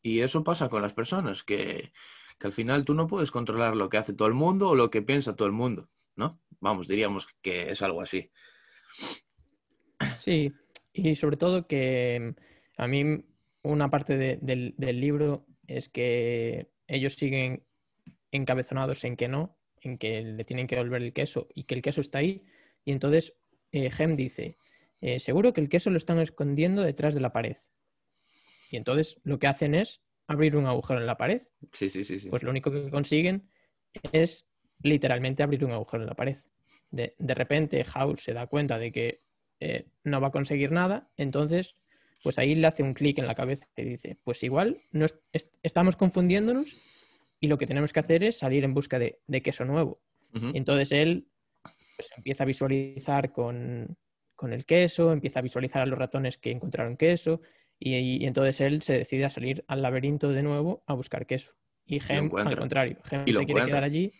y 0.03 0.21
eso 0.21 0.45
pasa 0.45 0.69
con 0.69 0.83
las 0.83 0.93
personas, 0.93 1.45
que, 1.45 1.93
al 2.41 2.53
final 2.53 2.85
tú 2.85 2.93
no 2.93 3.07
puedes 3.07 3.31
controlar 3.31 3.75
lo 3.75 3.89
que 3.89 3.97
hace 3.97 4.13
todo 4.13 4.29
el 4.29 4.35
mundo 4.35 4.69
o 4.69 4.75
lo 4.75 4.91
que 4.91 5.01
piensa 5.01 5.35
todo 5.35 5.47
el 5.47 5.55
mundo, 5.55 5.89
¿no? 6.15 6.41
Vamos, 6.61 6.89
diríamos 6.89 7.27
que 7.41 7.71
es 7.71 7.81
algo 7.81 8.03
así. 8.03 8.31
Sí, 10.25 10.55
y 10.95 11.17
sobre 11.17 11.37
todo 11.37 11.67
que 11.67 12.19
mm, 12.19 12.81
a 12.83 12.87
mí 12.89 13.25
una 13.63 13.91
parte 13.91 14.17
del, 14.17 14.75
del 14.79 15.01
libro 15.01 15.47
es 15.67 15.91
que 15.91 16.71
ellos 16.87 17.15
siguen 17.15 17.67
encabezonados 18.33 19.05
en 19.05 19.17
que 19.17 19.29
no, 19.29 19.59
en 19.83 19.99
que 19.99 20.23
le 20.23 20.45
tienen 20.45 20.67
que 20.67 20.77
devolver 20.77 21.03
el 21.03 21.13
queso 21.13 21.49
y 21.55 21.65
que 21.65 21.75
el 21.75 21.83
queso 21.83 22.01
está 22.01 22.19
ahí. 22.19 22.43
Y 22.87 22.93
entonces 22.93 23.37
eh, 23.71 23.91
Gem 23.91 24.17
dice, 24.17 24.57
eh, 25.03 25.21
seguro 25.21 25.53
que 25.53 25.61
el 25.61 25.69
queso 25.69 25.91
lo 25.91 25.99
están 25.99 26.19
escondiendo 26.21 26.83
detrás 26.83 27.15
de 27.15 27.21
la 27.21 27.33
pared. 27.33 27.59
Y 28.71 28.79
entonces 28.79 29.21
lo 29.25 29.39
que 29.39 29.47
hacen 29.47 29.75
es 29.75 30.01
abrir 30.27 30.57
un 30.57 30.65
agujero 30.65 31.01
en 31.01 31.07
la 31.07 31.19
pared. 31.19 31.43
Sí, 31.73 31.91
sí, 31.91 32.03
sí. 32.03 32.29
Pues 32.31 32.43
lo 32.43 32.51
único 32.51 32.71
que 32.71 32.91
consiguen 32.91 33.51
es 34.13 34.49
literalmente 34.83 35.43
abrir 35.43 35.67
un 35.67 35.73
agujero 35.73 36.03
en 36.03 36.09
la 36.09 36.15
pared. 36.15 36.39
De, 36.91 37.35
repente 37.35 37.85
House 37.85 38.23
se 38.23 38.33
da 38.33 38.47
cuenta 38.47 38.79
de 38.79 38.93
que 38.93 39.24
eh, 39.61 39.87
no 40.05 40.21
va 40.21 40.29
a 40.29 40.33
conseguir 40.33 40.73
nada, 40.73 41.09
entonces 41.17 41.77
pues 42.23 42.39
ahí 42.39 42.55
le 42.55 42.67
hace 42.67 42.83
un 42.83 42.95
clic 42.95 43.19
en 43.19 43.27
la 43.27 43.35
cabeza 43.35 43.67
y 43.77 43.85
dice, 43.85 44.17
pues 44.25 44.43
igual 44.43 44.81
no 44.93 45.07
estamos 45.63 45.95
confundiéndonos 45.97 46.77
y 47.39 47.49
lo 47.49 47.59
que 47.59 47.67
tenemos 47.67 47.93
que 47.93 48.01
hacer 48.01 48.25
es 48.25 48.39
salir 48.39 48.65
en 48.65 48.73
busca 48.73 48.99
de, 48.99 49.21
queso 49.43 49.65
nuevo. 49.67 50.01
Entonces 50.55 50.91
él 50.91 51.29
pues 51.97 52.11
empieza 52.17 52.43
a 52.43 52.47
visualizar 52.47 53.31
con, 53.31 53.97
el 54.43 54.65
queso, 54.65 55.13
empieza 55.13 55.39
a 55.39 55.43
visualizar 55.43 55.83
a 55.83 55.87
los 55.87 55.99
ratones 55.99 56.39
que 56.39 56.51
encontraron 56.51 56.97
queso 56.97 57.41
y, 57.79 58.25
entonces 58.25 58.61
él 58.63 58.83
se 58.83 58.95
decide 58.95 59.27
a 59.27 59.31
salir 59.31 59.65
al 59.69 59.83
laberinto 59.83 60.31
de 60.31 60.43
nuevo 60.43 60.83
a 60.87 60.95
buscar 60.95 61.27
queso. 61.27 61.53
Y 61.87 62.01
Gem, 62.01 62.31
al 62.35 62.57
contrario, 62.57 62.97
Gem 63.05 63.27
se 63.27 63.45
quiere 63.45 63.67
quedar 63.67 63.85
allí. 63.85 64.13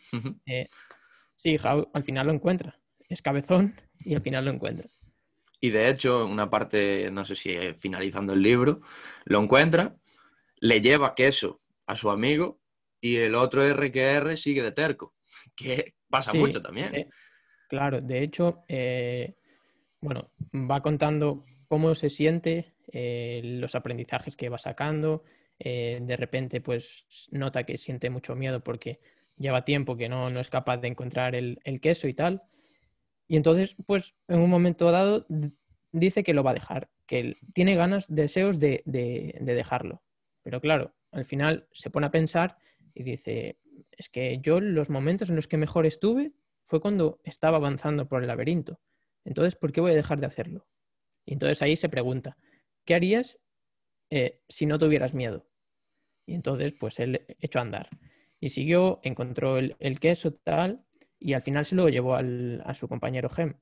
Eh, 0.45 0.69
sí, 1.35 1.57
al 1.65 2.03
final 2.03 2.27
lo 2.27 2.35
encuentra. 2.35 2.79
Es 3.09 3.23
cabezón 3.23 3.75
y 4.01 4.15
al 4.15 4.21
final 4.21 4.45
lo 4.45 4.51
encuentra. 4.51 4.89
Y 5.61 5.71
de 5.71 5.89
hecho, 5.89 6.27
una 6.27 6.51
parte, 6.51 7.11
no 7.11 7.25
sé 7.25 7.37
si 7.37 7.57
finalizando 7.79 8.33
el 8.33 8.43
libro, 8.43 8.81
lo 9.25 9.41
encuentra, 9.43 9.97
le 10.61 10.81
lleva 10.81 11.15
queso 11.15 11.61
a 11.87 11.97
su 11.97 12.11
amigo 12.11 12.61
y 13.01 13.17
el 13.17 13.35
otro 13.35 13.63
R 13.63 13.91
que 13.93 14.03
R 14.03 14.37
sigue 14.37 14.63
de 14.63 14.73
terco, 14.73 15.15
que 15.57 15.95
pasa 16.09 16.35
mucho 16.35 16.63
también. 16.63 16.95
Eh, 16.95 17.09
claro, 17.69 18.01
de 18.01 18.23
hecho, 18.23 18.63
eh, 18.69 19.35
bueno, 20.01 20.31
va 20.53 20.81
contando 20.81 21.45
cómo 21.69 21.95
se 21.95 22.11
siente, 22.11 22.75
eh, 22.93 23.41
los 23.45 23.75
aprendizajes 23.75 24.37
que 24.37 24.49
va 24.49 24.59
sacando, 24.59 25.25
de 25.57 26.17
repente 26.19 26.61
pues 26.61 27.07
nota 27.31 27.65
que 27.65 27.79
siente 27.79 28.11
mucho 28.11 28.35
miedo 28.35 28.63
porque 28.63 29.01
lleva 29.37 29.65
tiempo 29.65 29.97
que 29.97 30.09
no, 30.09 30.27
es 30.27 30.51
capaz 30.51 30.79
de 30.79 30.89
encontrar 30.89 31.35
el, 31.35 31.59
queso 31.81 32.09
y 32.09 32.15
tal. 32.15 32.43
Y 33.27 33.37
entonces, 33.37 33.77
pues 33.87 34.15
en 34.29 34.41
un 34.41 34.51
momento 34.51 34.91
dado 34.91 35.27
dice 35.93 36.23
que 36.23 36.35
lo 36.35 36.43
va 36.43 36.51
a 36.51 36.55
dejar, 36.55 36.91
que 37.07 37.37
tiene 37.55 37.75
ganas, 37.75 38.07
deseos 38.09 38.59
de 38.59 38.83
dejarlo. 39.41 40.03
Pero 40.43 40.61
claro, 40.61 40.95
al 41.11 41.25
final 41.25 41.67
se 41.73 41.91
pone 41.91 42.07
a 42.07 42.11
pensar 42.11 42.59
y 42.95 43.03
dice, 43.03 43.59
es 43.93 44.09
que 44.09 44.39
yo 44.41 44.61
los 44.61 44.91
momentos 44.91 45.29
en 45.29 45.37
los 45.37 45.49
que 45.49 45.57
mejor 45.57 45.87
estuve 45.87 46.33
fue 46.65 46.81
cuando 46.81 47.21
estaba 47.25 47.57
avanzando 47.57 48.09
por 48.09 48.23
el 48.23 48.29
laberinto. 48.29 48.81
Entonces, 49.25 49.57
¿por 49.57 49.73
qué 49.73 49.81
voy 49.81 49.93
a 49.93 49.97
dejar 49.97 50.21
de 50.21 50.27
hacerlo? 50.27 50.67
Y 51.25 51.33
entonces 51.33 51.63
ahí 51.63 51.77
se 51.77 51.89
pregunta, 51.89 52.37
¿qué 52.85 52.95
harías 52.95 53.39
eh, 54.11 54.43
si 54.49 54.67
no 54.67 54.79
tuvieras 54.79 55.15
miedo? 55.15 55.47
Y 56.27 56.35
entonces, 56.35 56.73
pues 56.79 56.99
él 57.01 57.25
echó 57.41 57.59
a 57.59 57.63
andar. 57.63 57.89
Y 58.41 58.51
siguió, 58.51 59.01
encontró 59.03 59.59
el, 59.59 60.01
queso 60.01 60.35
tal, 60.35 60.85
y 61.25 61.33
al 61.33 61.41
final 61.41 61.65
se 61.65 61.75
lo 61.75 61.89
llevó 61.89 62.17
a 62.17 62.75
su 62.75 62.87
compañero 62.87 63.31
Gem. 63.31 63.55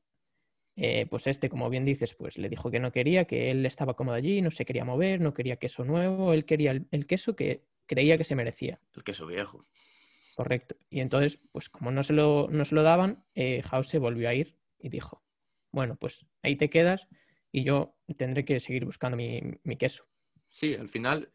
Eh, 0.74 1.06
pues 1.08 1.28
este, 1.28 1.48
como 1.48 1.70
bien 1.70 1.84
dices, 1.84 2.12
pues 2.16 2.36
le 2.36 2.48
dijo 2.48 2.72
que 2.72 2.80
no 2.80 2.90
quería, 2.90 3.24
que 3.24 3.52
él 3.52 3.64
estaba 3.66 3.94
cómodo 3.94 4.16
allí, 4.16 4.42
no 4.42 4.50
se 4.50 4.64
quería 4.64 4.84
mover, 4.84 5.20
no 5.20 5.32
quería 5.32 5.56
queso 5.56 5.84
nuevo, 5.84 6.32
él 6.32 6.44
quería 6.44 6.72
el, 6.72 7.06
queso 7.06 7.36
que 7.36 7.64
creía 7.86 8.18
que 8.18 8.24
se 8.24 8.34
merecía. 8.34 8.80
El 8.96 9.04
queso 9.04 9.26
viejo. 9.26 9.64
Correcto. 10.34 10.74
Y 10.90 10.98
entonces, 10.98 11.38
pues 11.52 11.68
como 11.68 11.92
no 11.92 12.02
se 12.02 12.14
lo, 12.14 12.48
no 12.50 12.64
se 12.64 12.74
lo 12.74 12.82
daban, 12.82 13.24
eh, 13.36 13.62
House 13.62 13.86
se 13.90 14.00
volvió 14.00 14.28
a 14.28 14.34
ir 14.34 14.56
y 14.80 14.88
dijo, 14.88 15.22
bueno, 15.70 15.94
pues 15.94 16.26
ahí 16.42 16.56
te 16.56 16.68
quedas 16.68 17.06
y 17.52 17.62
yo 17.62 17.94
tendré 18.16 18.44
que 18.44 18.58
seguir 18.58 18.84
buscando 18.86 19.16
mi, 19.16 19.40
mi 19.62 19.76
queso. 19.76 20.04
Sí, 20.48 20.74
al 20.74 20.88
final, 20.88 21.30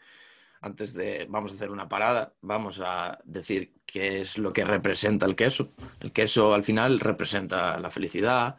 antes 0.62 0.94
de, 0.94 1.26
vamos 1.30 1.52
a 1.52 1.56
hacer 1.56 1.70
una 1.70 1.88
parada, 1.88 2.34
vamos 2.42 2.82
a 2.84 3.20
decir 3.24 3.76
qué 3.86 4.22
es 4.22 4.38
lo 4.38 4.54
que 4.54 4.66
representa 4.66 5.26
el 5.26 5.36
queso. 5.36 5.74
El 6.00 6.12
queso 6.12 6.54
al 6.54 6.64
final 6.64 7.00
representa 7.00 7.80
la 7.80 7.92
felicidad, 7.92 8.58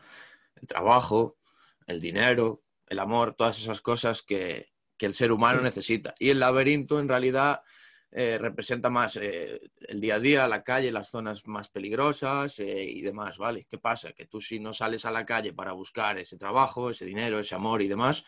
el 0.60 0.66
trabajo, 0.66 1.38
el 1.86 2.00
dinero, 2.00 2.62
el 2.86 2.98
amor, 2.98 3.34
todas 3.34 3.58
esas 3.58 3.80
cosas 3.80 4.22
que, 4.22 4.72
el 5.00 5.14
ser 5.14 5.30
humano 5.30 5.60
necesita. 5.60 6.14
Y 6.18 6.30
el 6.30 6.40
laberinto 6.40 6.98
en 6.98 7.08
realidad 7.08 7.62
eh, 8.10 8.36
representa 8.36 8.90
más 8.90 9.16
eh, 9.16 9.60
el 9.80 10.00
día 10.00 10.16
a 10.16 10.18
día, 10.18 10.48
la 10.48 10.64
calle, 10.64 10.90
las 10.90 11.08
zonas 11.08 11.46
más 11.46 11.68
peligrosas 11.68 12.58
eh, 12.58 12.84
y 12.84 13.00
demás, 13.02 13.38
¿vale? 13.38 13.64
¿Qué 13.70 13.78
pasa? 13.78 14.12
Que 14.12 14.26
tú 14.26 14.40
si 14.40 14.58
no 14.58 14.74
sales 14.74 15.04
a 15.04 15.12
la 15.12 15.24
calle 15.24 15.52
para 15.52 15.70
buscar 15.70 16.18
ese 16.18 16.36
trabajo, 16.36 16.90
ese 16.90 17.04
dinero, 17.04 17.38
ese 17.38 17.54
amor 17.54 17.80
y 17.80 17.86
demás, 17.86 18.24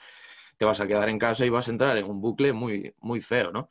te 0.61 0.67
vas 0.67 0.79
a 0.79 0.87
quedar 0.87 1.09
en 1.09 1.19
casa 1.19 1.47
y 1.47 1.49
vas 1.49 1.69
a 1.69 1.71
entrar 1.71 1.97
en 1.97 2.05
un 2.05 2.21
bucle 2.21 2.53
muy, 2.53 2.95
muy 2.99 3.23
feo, 3.23 3.51
¿no? 3.51 3.71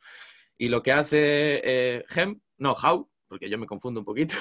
Y 0.58 0.68
lo 0.68 0.82
que 0.82 0.90
hace 0.90 2.04
Gem, 2.08 2.40
no, 2.58 2.72
How, 2.72 3.08
porque 3.28 3.48
yo 3.48 3.58
me 3.58 3.66
confundo 3.66 4.00
un 4.00 4.04
poquito, 4.04 4.34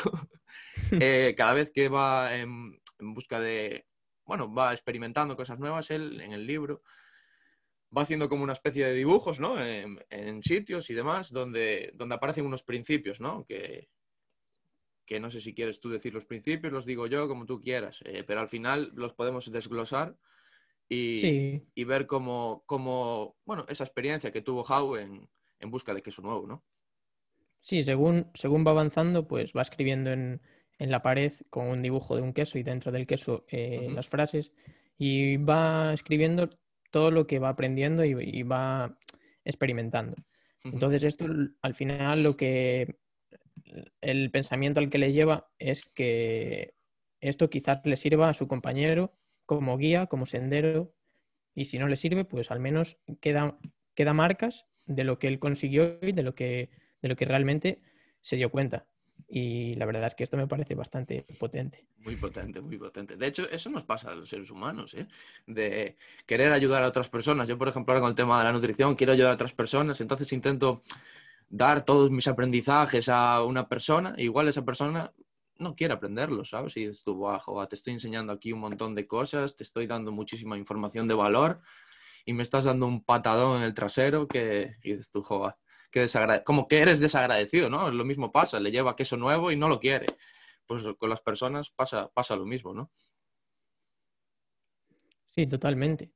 cada 1.38 1.53
vez 1.53 1.70
que 1.72 1.89
va 1.89 2.36
en 2.36 2.79
busca 2.98 3.39
de, 3.39 3.86
bueno, 4.25 4.51
va 4.51 4.74
experimentando 4.74 5.38
cosas 5.38 5.60
nuevas 5.60 5.91
él 5.91 6.20
en 6.22 6.32
el 6.32 6.48
libro, 6.48 6.82
va 7.96 8.01
haciendo 8.01 8.27
como 8.27 8.41
una 8.41 8.53
especie 8.53 8.84
de 8.84 8.96
dibujos, 8.96 9.39
¿no? 9.39 9.63
En, 9.63 10.41
sitios 10.41 10.89
y 10.89 10.96
demás, 10.96 11.32
donde, 11.32 11.91
donde 11.94 12.15
aparecen 12.15 12.48
unos 12.48 12.63
principios, 12.63 13.22
¿no? 13.22 13.46
Que, 13.46 13.89
que 15.06 15.20
no 15.20 15.29
sé 15.29 15.39
si 15.39 15.53
quieres 15.53 15.79
tú 15.79 15.91
decir 15.91 16.15
los 16.15 16.25
principios, 16.25 16.74
los 16.74 16.88
digo 16.88 17.06
yo, 17.06 17.27
como 17.27 17.46
tú 17.46 17.62
quieras, 17.62 18.00
eh, 18.06 18.24
pero 18.25 18.39
al 18.39 18.50
final 18.50 18.91
los 18.96 19.13
podemos 19.13 19.51
desglosar 19.51 20.18
y, 20.89 21.62
y 21.75 21.84
ver 21.84 22.08
cómo, 22.08 22.63
cómo, 22.65 23.38
bueno, 23.46 23.65
esa 23.69 23.84
experiencia 23.84 24.31
que 24.31 24.41
tuvo 24.41 24.63
Howe 24.63 25.01
en, 25.01 25.29
en 25.60 25.72
busca 25.72 25.93
de 25.93 26.01
queso 26.01 26.22
nuevo, 26.22 26.48
¿no? 26.48 26.65
Sí, 27.62 27.84
según, 27.84 28.31
según 28.34 28.65
va 28.65 28.72
avanzando, 28.72 29.27
pues 29.27 29.53
va 29.55 29.62
escribiendo 29.62 30.12
en, 30.12 30.41
en 30.79 30.91
la 30.91 31.01
pared 31.01 31.31
con 31.50 31.67
un 31.67 31.81
dibujo 31.81 32.15
de 32.15 32.22
un 32.22 32.34
queso 32.34 32.58
y 32.58 32.63
dentro 32.63 32.91
del 32.91 33.05
queso 33.05 33.46
eh, 33.50 33.89
las 33.93 34.08
frases 34.08 34.53
y 34.98 35.38
va 35.38 35.93
escribiendo 35.93 36.50
todo 36.89 37.12
lo 37.12 37.27
que 37.27 37.39
va 37.39 37.50
aprendiendo 37.50 38.03
y, 38.03 38.43
va 38.43 38.98
experimentando. 39.46 40.15
Entonces 40.63 41.03
esto 41.03 41.25
al 41.62 41.75
final 41.75 42.24
lo 42.24 42.36
que 42.36 42.98
el 44.01 44.31
pensamiento 44.31 44.79
al 44.79 44.89
que 44.89 44.98
le 44.98 45.13
lleva 45.13 45.50
es 45.60 45.86
que 45.86 46.74
esto 47.22 47.50
quizás 47.50 47.81
le 47.86 47.96
sirva 47.96 48.29
a 48.29 48.34
su 48.34 48.48
compañero 48.48 49.13
como 49.50 49.79
guía, 49.79 50.06
como 50.06 50.27
sendero 50.27 50.94
y 51.56 51.65
si 51.65 51.79
no 51.79 51.88
le 51.88 51.96
sirve 51.96 52.24
pues 52.24 52.51
al 52.51 52.60
menos 52.60 52.98
queda, 53.20 53.58
marcas 54.13 54.68
de 54.86 55.03
lo 55.03 55.18
que 55.18 55.27
él 55.27 55.39
consiguió 55.39 55.98
y 56.03 56.12
de 56.12 56.22
lo 56.22 56.36
que, 56.36 56.70
de 57.01 57.10
lo 57.10 57.15
que 57.15 57.25
realmente 57.25 57.82
se 58.22 58.36
dio 58.36 58.51
cuenta. 58.51 58.86
Y 59.27 59.74
la 59.74 59.88
verdad 59.88 60.06
es 60.06 60.13
que 60.13 60.24
esto 60.24 60.38
me 60.38 60.46
parece 60.46 60.75
bastante 60.75 61.25
potente. 61.39 61.88
Muy 61.98 62.15
potente, 62.15 62.62
muy 62.62 62.77
potente. 62.77 63.18
De 63.18 63.25
hecho, 63.25 63.50
eso 63.50 63.72
nos 63.72 63.84
pasa 63.86 64.12
a 64.12 64.15
los 64.15 64.29
seres 64.29 64.51
humanos, 64.51 64.94
¿eh? 64.94 65.08
de 65.48 65.98
querer 66.27 66.51
ayudar 66.51 66.84
a 66.84 66.88
otras 66.88 67.10
personas. 67.10 67.48
Yo, 67.48 67.58
por 67.58 67.70
ejemplo, 67.70 68.00
con 68.00 68.10
el 68.10 68.15
tema 68.15 68.38
de 68.38 68.44
la 68.44 68.53
nutrición, 68.53 68.94
quiero 68.94 69.13
ayudar 69.13 69.32
a 69.32 69.34
otras 69.34 69.53
personas, 69.53 70.00
entonces 70.00 70.32
intento 70.32 70.84
dar 71.50 71.86
todos 71.86 72.12
mis 72.12 72.27
aprendizajes 72.27 73.10
a 73.10 73.44
una 73.44 73.68
persona, 73.68 74.13
igual 74.18 74.48
esa 74.48 74.63
persona 74.63 75.12
no 75.60 75.75
quiere 75.75 75.94
aprenderlo, 75.94 76.46
¿sabes? 76.46 76.75
Y 76.78 76.88
dices 76.88 77.04
tú, 77.04 77.25
te 77.70 77.75
estoy 77.75 77.94
enseñando 77.94 78.34
aquí 78.34 78.51
un 78.51 78.62
montón 78.62 78.96
de 78.96 79.06
cosas, 79.06 79.56
te 79.56 79.63
estoy 79.63 79.86
dando 79.88 80.12
muchísima 80.12 80.58
información 80.58 81.08
de 81.08 81.13
valor 81.13 81.62
y 82.25 82.34
me 82.34 82.44
estás 82.44 82.66
dando 82.66 82.88
un 82.88 83.04
patadón 83.04 83.58
en 83.58 83.63
el 83.63 83.74
trasero 83.74 84.28
que 84.28 84.75
y 84.84 84.94
dices 84.94 85.12
tú, 85.12 85.22
joder, 85.22 85.56
que 85.92 86.06
como 86.46 86.68
que 86.68 86.80
eres 86.80 87.00
desagradecido, 87.00 87.70
¿no? 87.70 87.92
Lo 87.92 88.06
mismo 88.06 88.32
pasa, 88.32 88.60
le 88.60 88.72
lleva 88.72 88.96
queso 88.96 89.18
nuevo 89.18 89.51
y 89.51 89.56
no 89.56 89.68
lo 89.68 89.80
quiere. 89.80 90.08
Pues 90.66 90.84
con 90.98 91.10
las 91.10 91.22
personas 91.22 91.72
pasa, 91.72 92.10
pasa 92.10 92.36
lo 92.36 92.46
mismo, 92.46 92.74
¿no? 92.74 92.92
Sí, 95.32 95.48
totalmente. 95.48 96.12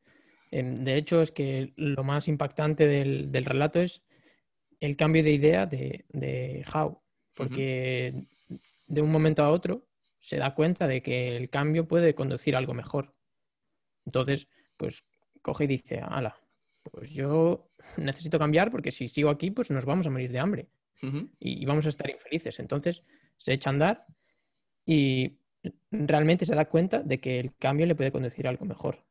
Em, 0.52 0.76
de 0.76 0.96
hecho, 0.98 1.22
es 1.22 1.32
que 1.32 1.74
lo 1.76 2.04
más 2.04 2.28
impactante 2.28 2.88
del, 2.88 3.32
relato 3.44 3.80
es 3.80 4.04
el 4.80 4.96
cambio 4.96 5.24
de 5.24 5.32
idea 5.32 5.66
de, 5.66 6.06
de 6.10 6.64
How, 6.72 7.02
porque 7.34 8.26
de 8.94 9.02
un 9.02 9.12
momento 9.12 9.44
a 9.44 9.50
otro 9.50 9.86
se 10.20 10.38
da 10.38 10.56
cuenta 10.56 10.88
de 10.88 11.02
que 11.02 11.36
el 11.36 11.50
cambio 11.50 11.88
puede 11.88 12.16
conducir 12.16 12.56
a 12.56 12.60
algo 12.60 12.74
mejor. 12.74 13.14
Entonces, 14.06 14.48
pues 14.78 15.04
coge 15.42 15.66
y 15.66 15.68
dice, 15.68 16.00
ala, 16.00 16.38
pues 16.84 17.12
yo 17.12 17.70
necesito 17.98 18.40
cambiar 18.40 18.72
porque 18.72 18.92
si 18.92 19.08
sigo 19.08 19.30
aquí, 19.30 19.52
pues 19.52 19.72
nos 19.72 19.86
vamos 19.86 20.08
a 20.08 20.10
morir 20.10 20.32
de 20.32 20.40
hambre 20.40 20.70
y 21.40 21.66
vamos 21.66 21.86
a 21.86 21.90
estar 21.90 22.10
infelices. 22.10 22.60
Entonces 22.60 23.04
se 23.38 23.52
echa 23.52 23.70
a 23.70 23.74
andar 23.74 24.06
y 24.86 25.38
realmente 25.92 26.46
se 26.46 26.56
da 26.56 26.66
cuenta 26.66 27.00
de 27.00 27.20
que 27.20 27.40
el 27.40 27.56
cambio 27.56 27.86
le 27.86 27.96
puede 27.96 28.12
conducir 28.12 28.48
a 28.48 28.52
algo 28.52 28.66
mejor. 28.66 29.04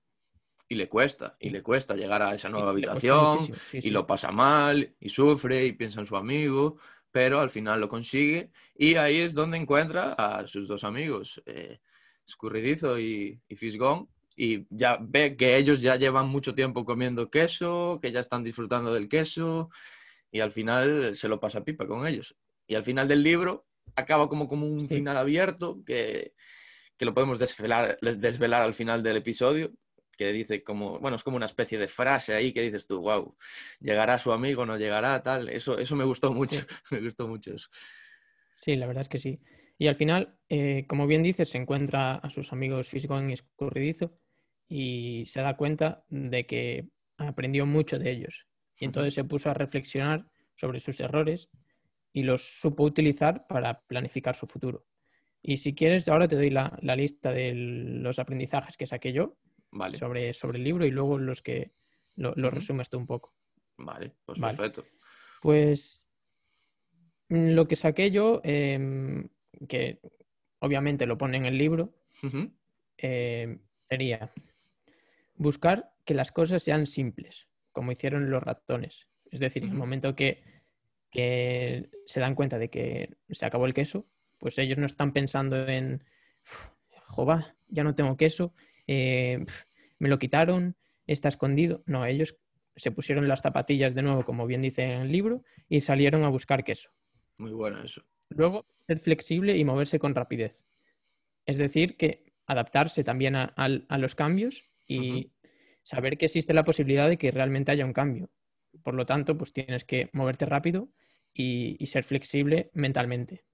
Y 0.68 0.74
le 0.74 0.88
cuesta, 0.88 1.36
y 1.38 1.50
le 1.50 1.62
cuesta 1.62 1.94
llegar 1.94 2.22
a 2.22 2.34
esa 2.34 2.48
nueva 2.48 2.70
habitación, 2.70 3.40
y 3.74 3.90
lo 3.90 4.06
pasa 4.06 4.30
mal, 4.30 4.94
y 4.98 5.10
sufre, 5.10 5.66
y 5.66 5.72
piensa 5.72 6.00
en 6.00 6.06
su 6.06 6.16
amigo, 6.16 6.78
pero 7.12 7.40
al 7.40 7.50
final 7.50 7.80
lo 7.80 7.88
consigue, 7.88 8.50
y 8.74 8.96
ahí 8.96 9.20
es 9.20 9.34
donde 9.34 9.58
encuentra 9.58 10.14
a 10.14 10.46
sus 10.46 10.66
dos 10.66 10.82
amigos, 10.82 11.40
eh, 11.46 11.78
Escurridizo 12.26 12.98
y, 12.98 13.40
y 13.48 13.56
Fisgón, 13.56 14.08
y 14.36 14.66
ya 14.70 14.98
ve 15.00 15.36
que 15.36 15.56
ellos 15.56 15.82
ya 15.82 15.96
llevan 15.96 16.28
mucho 16.28 16.54
tiempo 16.54 16.84
comiendo 16.84 17.30
queso, 17.30 17.98
que 18.00 18.12
ya 18.12 18.20
están 18.20 18.42
disfrutando 18.42 18.92
del 18.94 19.08
queso 19.08 19.70
y 20.30 20.40
al 20.40 20.50
final 20.50 21.16
se 21.16 21.28
lo 21.28 21.38
pasa 21.38 21.64
pipa 21.64 21.86
con 21.86 22.06
ellos. 22.06 22.34
Y 22.66 22.74
al 22.74 22.84
final 22.84 23.06
del 23.06 23.22
libro 23.22 23.66
acaba 23.94 24.28
como, 24.28 24.48
como 24.48 24.66
un 24.66 24.88
final 24.88 25.16
abierto 25.16 25.82
que, 25.84 26.32
que, 26.96 27.04
lo 27.04 27.12
podemos 27.12 27.38
desvelar, 27.38 27.98
desvelar 28.00 28.62
al 28.62 28.74
final 28.74 29.02
del 29.02 29.18
episodio, 29.18 29.72
que 30.16 30.32
dice 30.32 30.62
como, 30.62 30.98
bueno, 30.98 31.16
es 31.16 31.22
como 31.22 31.36
una 31.36 31.46
especie 31.46 31.78
de 31.78 31.88
frase 31.88 32.34
ahí 32.34 32.52
que 32.52 32.62
dices 32.62 32.86
tú, 32.86 33.00
wow, 33.00 33.36
llegará 33.80 34.18
su 34.18 34.32
amigo, 34.32 34.66
no 34.66 34.76
llegará, 34.76 35.22
tal. 35.22 35.48
Eso, 35.48 35.78
eso 35.78 35.96
me 35.96 36.04
gustó 36.04 36.32
mucho, 36.32 36.58
me 36.90 37.00
gustó 37.00 37.26
mucho 37.28 37.54
eso. 37.54 37.68
Sí, 38.56 38.76
la 38.76 38.86
verdad 38.86 39.02
es 39.02 39.08
que 39.08 39.18
sí. 39.18 39.40
Y 39.78 39.88
al 39.88 39.96
final, 39.96 40.38
eh, 40.48 40.84
como 40.86 41.06
bien 41.06 41.22
dices, 41.22 41.48
se 41.48 41.58
encuentra 41.58 42.14
a 42.14 42.30
sus 42.30 42.52
amigos 42.52 42.88
Fisgón 42.88 43.30
y 43.30 43.32
Escurridizo 43.32 44.16
y 44.68 45.24
se 45.26 45.40
da 45.40 45.56
cuenta 45.56 46.04
de 46.08 46.46
que 46.46 46.88
aprendió 47.16 47.66
mucho 47.66 47.98
de 47.98 48.10
ellos. 48.10 48.46
Y 48.76 48.84
entonces 48.84 49.14
se 49.14 49.24
puso 49.24 49.50
a 49.50 49.54
reflexionar 49.54 50.26
sobre 50.54 50.80
sus 50.80 51.00
errores 51.00 51.48
y 52.12 52.22
los 52.22 52.42
supo 52.60 52.84
utilizar 52.84 53.46
para 53.46 53.80
planificar 53.82 54.34
su 54.34 54.46
futuro. 54.46 54.86
Y 55.42 55.56
si 55.56 55.74
quieres, 55.74 56.08
ahora 56.08 56.28
te 56.28 56.36
doy 56.36 56.50
la, 56.50 56.78
lista 56.96 57.32
de 57.32 57.52
los 57.54 58.18
aprendizajes 58.18 58.76
que 58.76 58.86
saqué 58.86 59.12
yo 59.12 59.36
sobre, 59.94 60.32
sobre 60.32 60.58
el 60.58 60.64
libro 60.64 60.84
y 60.84 60.90
luego 60.90 61.18
los 61.18 61.42
que 61.42 61.72
lo, 62.16 62.34
resumes 62.50 62.90
tú 62.90 62.98
un 62.98 63.06
poco. 63.06 63.34
Vale, 63.78 64.12
pues 64.24 64.38
perfecto. 64.38 64.84
Pues 65.40 66.04
lo 67.28 67.66
que 67.66 67.76
saqué 67.76 68.10
yo, 68.10 68.40
em, 68.44 69.28
que 69.68 70.00
obviamente 70.58 71.06
lo 71.06 71.18
pone 71.18 71.38
en 71.38 71.46
el 71.46 71.58
libro, 71.58 71.94
em, 72.98 73.58
sería 73.88 74.32
buscar 75.34 75.92
que 76.04 76.14
las 76.14 76.32
cosas 76.32 76.62
sean 76.62 76.86
simples, 76.86 77.48
como 77.72 77.92
hicieron 77.92 78.30
los 78.30 78.42
ratones. 78.42 79.08
Es 79.30 79.40
decir, 79.40 79.64
en 79.64 79.70
el 79.70 79.76
momento 79.76 80.14
que, 80.14 80.44
se 81.10 82.20
dan 82.20 82.34
cuenta 82.34 82.58
de 82.58 82.70
que 82.70 83.16
se 83.30 83.46
acabó 83.46 83.66
el 83.66 83.74
queso, 83.74 84.06
pues 84.38 84.58
ellos 84.58 84.78
no 84.78 84.86
están 84.86 85.12
pensando 85.12 85.66
en, 85.68 86.04
jova, 87.06 87.54
ya 87.68 87.84
no 87.84 87.94
tengo 87.94 88.16
queso, 88.16 88.54
eh, 88.86 89.44
me 89.98 90.08
lo 90.08 90.18
quitaron, 90.18 90.76
está 91.06 91.28
escondido. 91.28 91.82
No, 91.86 92.04
ellos 92.04 92.36
se 92.76 92.90
pusieron 92.90 93.28
las 93.28 93.42
zapatillas 93.42 93.94
de 93.94 94.02
nuevo, 94.02 94.24
como 94.24 94.46
bien 94.46 94.62
dice 94.62 94.82
en 94.82 95.02
el 95.02 95.12
libro, 95.12 95.42
y 95.68 95.80
salieron 95.80 96.24
a 96.24 96.28
buscar 96.28 96.64
queso. 96.64 96.90
Muy 97.36 97.52
bueno 97.52 97.82
eso. 97.82 98.02
Luego, 98.30 98.66
ser 98.86 98.98
flexible 98.98 99.56
y 99.56 99.64
moverse 99.64 99.98
con 99.98 100.14
rapidez. 100.14 100.64
Es 101.46 101.58
decir, 101.58 101.96
que 101.96 102.32
adaptarse 102.46 103.04
también 103.04 103.36
a, 103.36 103.98
los 103.98 104.14
cambios 104.14 104.64
y 104.86 105.32
saber 105.82 106.18
que 106.18 106.26
existe 106.26 106.54
la 106.54 106.64
posibilidad 106.64 107.08
de 107.08 107.18
que 107.18 107.30
realmente 107.30 107.72
haya 107.72 107.84
un 107.84 107.92
cambio. 107.92 108.30
Por 108.82 108.94
lo 108.94 109.06
tanto, 109.06 109.36
pues 109.36 109.52
tienes 109.52 109.84
que 109.84 110.08
moverte 110.12 110.46
rápido 110.46 110.88
y, 111.34 111.84
ser 111.86 112.04
flexible 112.04 112.70
mentalmente. 112.74 113.44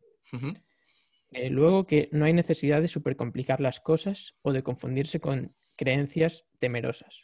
Eh, 1.31 1.51
luego, 1.51 1.87
que 1.87 2.09
no 2.13 2.25
hay 2.25 2.33
necesidad 2.33 2.81
de 2.81 2.89
supercomplicar 2.89 3.61
las 3.61 3.81
cosas 3.81 4.37
o 4.43 4.53
de 4.53 4.63
confundirse 4.63 5.21
con 5.21 5.55
creencias 5.77 6.45
temerosas. 6.59 7.23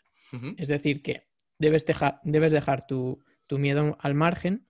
Es 0.57 0.67
decir, 0.67 1.01
que 1.03 1.29
debes 1.61 1.87
dejar, 1.87 2.21
debes 2.25 2.51
dejar 2.51 2.87
tu, 2.87 3.23
miedo 3.51 3.97
al 4.01 4.15
margen 4.15 4.67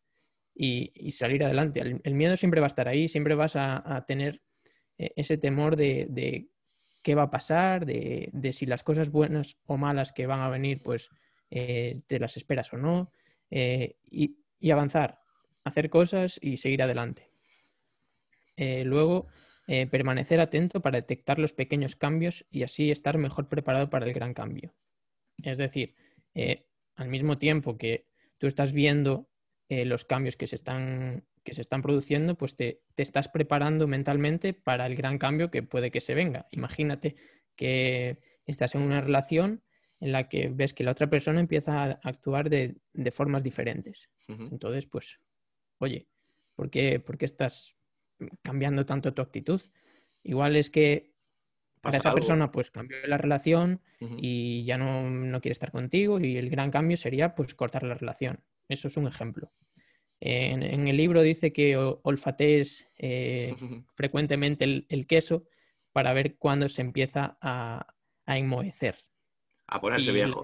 y, 0.54 1.10
salir 1.10 1.42
adelante. 1.42 1.80
El, 1.80 2.14
miedo 2.14 2.36
siempre 2.36 2.60
va 2.60 2.66
a 2.66 2.68
estar 2.68 2.86
ahí, 2.86 3.08
siempre 3.08 3.34
vas 3.34 3.56
a, 3.56 4.04
tener 4.06 4.42
eh, 4.98 5.12
ese 5.16 5.38
temor 5.38 5.76
de, 5.76 6.48
qué 7.02 7.14
va 7.14 7.24
a 7.24 7.30
pasar, 7.30 7.86
de, 7.86 8.50
si 8.52 8.66
las 8.66 8.84
cosas 8.84 9.10
buenas 9.10 9.56
o 9.66 9.76
malas 9.76 10.12
que 10.12 10.26
van 10.26 10.40
a 10.40 10.50
venir, 10.50 10.82
pues 10.82 11.08
eh, 11.50 12.02
te 12.06 12.18
las 12.18 12.36
esperas 12.36 12.72
o 12.72 12.76
no, 12.76 13.10
eh, 13.50 13.96
y, 14.10 14.36
avanzar, 14.70 15.20
hacer 15.62 15.90
cosas 15.90 16.38
y 16.42 16.56
seguir 16.56 16.82
adelante. 16.82 17.30
Luego, 18.56 19.26
permanecer 19.66 20.40
atento 20.40 20.80
para 20.80 21.00
detectar 21.00 21.38
los 21.38 21.54
pequeños 21.54 21.96
cambios 21.96 22.44
y 22.50 22.62
así 22.62 22.90
estar 22.90 23.18
mejor 23.18 23.48
preparado 23.48 23.90
para 23.90 24.06
el 24.06 24.12
gran 24.12 24.34
cambio. 24.34 24.74
Es 25.42 25.58
decir, 25.58 25.94
al 26.96 27.08
mismo 27.08 27.38
tiempo 27.38 27.76
que 27.76 28.06
tú 28.38 28.46
estás 28.46 28.72
viendo 28.72 29.26
eh, 29.68 29.84
los 29.84 30.04
cambios 30.04 30.36
que 30.36 30.46
se 30.46 30.56
están, 30.56 31.24
que 31.42 31.54
se 31.54 31.62
están 31.62 31.82
produciendo, 31.82 32.36
pues 32.36 32.56
te, 32.56 32.82
estás 32.96 33.28
preparando 33.28 33.86
mentalmente 33.86 34.52
para 34.52 34.86
el 34.86 34.94
gran 34.94 35.18
cambio 35.18 35.50
que 35.50 35.62
puede 35.62 35.90
que 35.90 36.00
se 36.00 36.14
venga. 36.14 36.46
Imagínate 36.50 37.16
que 37.56 38.18
estás 38.44 38.74
en 38.74 38.82
una 38.82 39.00
relación 39.00 39.62
en 40.00 40.12
la 40.12 40.28
que 40.28 40.48
ves 40.48 40.74
que 40.74 40.84
la 40.84 40.90
otra 40.90 41.08
persona 41.08 41.40
empieza 41.40 41.84
a 41.84 42.00
actuar 42.02 42.50
de, 42.50 42.76
formas 43.10 43.42
diferentes. 43.42 44.10
Entonces, 44.28 44.86
pues, 44.86 45.18
oye, 45.78 46.08
¿por 46.54 46.70
qué, 46.70 47.00
¿por 47.00 47.16
qué 47.16 47.24
estás 47.24 47.74
cambiando 48.42 48.86
tanto 48.86 49.14
tu 49.14 49.22
actitud? 49.22 49.60
Igual 50.22 50.56
es 50.56 50.70
que 50.70 51.14
para 51.80 51.98
esa 51.98 52.14
persona 52.14 52.50
pues 52.50 52.70
cambió 52.70 52.96
la 53.06 53.18
relación 53.18 53.80
y 54.00 54.64
ya 54.64 54.78
no, 54.78 55.40
quiere 55.40 55.52
estar 55.52 55.70
contigo 55.70 56.18
y 56.18 56.36
el 56.38 56.48
gran 56.48 56.70
cambio 56.70 56.96
sería 56.96 57.34
pues 57.34 57.54
cortar 57.54 57.82
la 57.82 57.94
relación. 57.94 58.40
Eso 58.68 58.88
es 58.88 58.96
un 58.96 59.06
ejemplo. 59.06 59.52
En, 60.20 60.88
el 60.88 60.96
libro 60.96 61.20
dice 61.20 61.52
que 61.52 61.76
olfatees 61.76 62.88
eh, 62.96 63.54
frecuentemente 63.94 64.86
el, 64.88 65.06
queso 65.06 65.46
para 65.92 66.14
ver 66.14 66.36
cuándo 66.36 66.68
se 66.70 66.80
empieza 66.80 67.36
a, 67.42 67.94
a 68.24 68.38
enmohecer. 68.38 68.96
A 69.66 69.80
ponerse 69.80 70.12
viejo. 70.12 70.42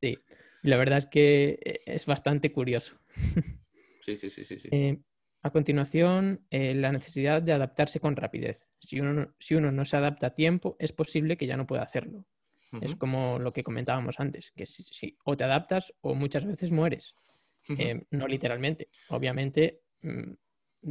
sí, 0.00 0.18
la 0.62 0.76
verdad 0.76 0.98
es 0.98 1.06
que 1.06 1.58
eh, 1.64 1.80
es 1.86 2.04
bastante 2.04 2.52
curioso. 2.52 2.98
sí, 4.00 4.18
sí, 4.18 4.28
sí, 4.28 4.44
sí. 4.44 4.58
sí. 4.58 4.68
Eh, 4.70 4.98
a 5.42 5.50
continuación, 5.50 6.46
eh, 6.50 6.74
la 6.74 6.92
necesidad 6.92 7.42
de 7.42 7.52
adaptarse 7.52 7.98
con 7.98 8.14
rapidez. 8.14 8.68
Si 8.78 9.00
uno, 9.00 9.34
si 9.40 9.56
uno, 9.56 9.72
no 9.72 9.84
se 9.84 9.96
adapta 9.96 10.28
a 10.28 10.34
tiempo, 10.34 10.76
es 10.78 10.92
posible 10.92 11.36
que 11.36 11.46
ya 11.46 11.56
no 11.56 11.66
pueda 11.66 11.82
hacerlo. 11.82 12.24
Es 12.80 12.96
como 12.96 13.38
lo 13.38 13.52
que 13.52 13.62
comentábamos 13.62 14.18
antes, 14.18 14.50
que 14.56 14.64
si, 14.64 15.14
o 15.24 15.36
te 15.36 15.44
adaptas 15.44 15.92
o 16.00 16.14
muchas 16.14 16.46
veces 16.46 16.70
mueres. 16.70 17.14
Eh, 17.68 18.02
no 18.10 18.26
literalmente, 18.26 18.88
obviamente 19.10 19.82
mm, 20.00 20.32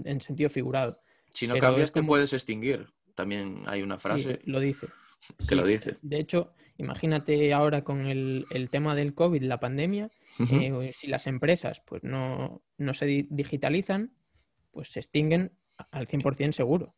en 0.06 0.22
sentido 0.22 0.50
figurado. 0.52 1.02
Si 1.34 1.48
no 1.48 1.58
cambias, 1.58 1.92
te 1.92 2.04
puedes 2.04 2.34
extinguir. 2.34 2.86
También 3.16 3.64
hay 3.66 3.82
una 3.82 3.98
frase. 3.98 4.40
lo 4.46 4.60
dice. 4.60 4.88
Que 5.48 5.56
lo 5.56 5.66
dice. 5.66 5.98
De 6.02 6.20
hecho, 6.20 6.54
imagínate 6.78 7.54
ahora 7.54 7.84
con 7.84 8.08
el, 8.08 8.46
tema 8.72 8.96
del 8.96 9.14
COVID, 9.14 9.44
la 9.44 9.60
pandemia, 9.60 10.10
eh, 10.40 10.92
si 10.96 11.08
las 11.08 11.28
empresas 11.28 11.82
pues 11.86 12.04
no, 12.04 12.64
no 12.78 12.94
se 12.96 13.06
digitalizan, 13.30 14.14
pues 14.72 14.90
se 14.90 15.00
extinguen 15.00 15.52
al 15.92 16.08
100% 16.08 16.52
seguro. 16.54 16.96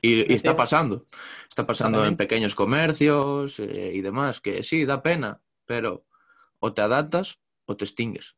y, 0.00 0.32
está 0.32 0.56
pasando, 0.56 1.06
está 1.48 1.66
pasando 1.66 2.06
en 2.06 2.16
pequeños 2.16 2.54
comercios 2.54 3.60
eh, 3.60 3.92
y 3.94 4.00
demás, 4.00 4.40
que 4.40 4.62
sí, 4.62 4.84
da 4.84 5.02
pena, 5.02 5.42
pero 5.66 6.06
o 6.60 6.72
te 6.72 6.80
adaptas 6.80 7.38
o 7.66 7.76
te 7.76 7.84
extingues. 7.84 8.36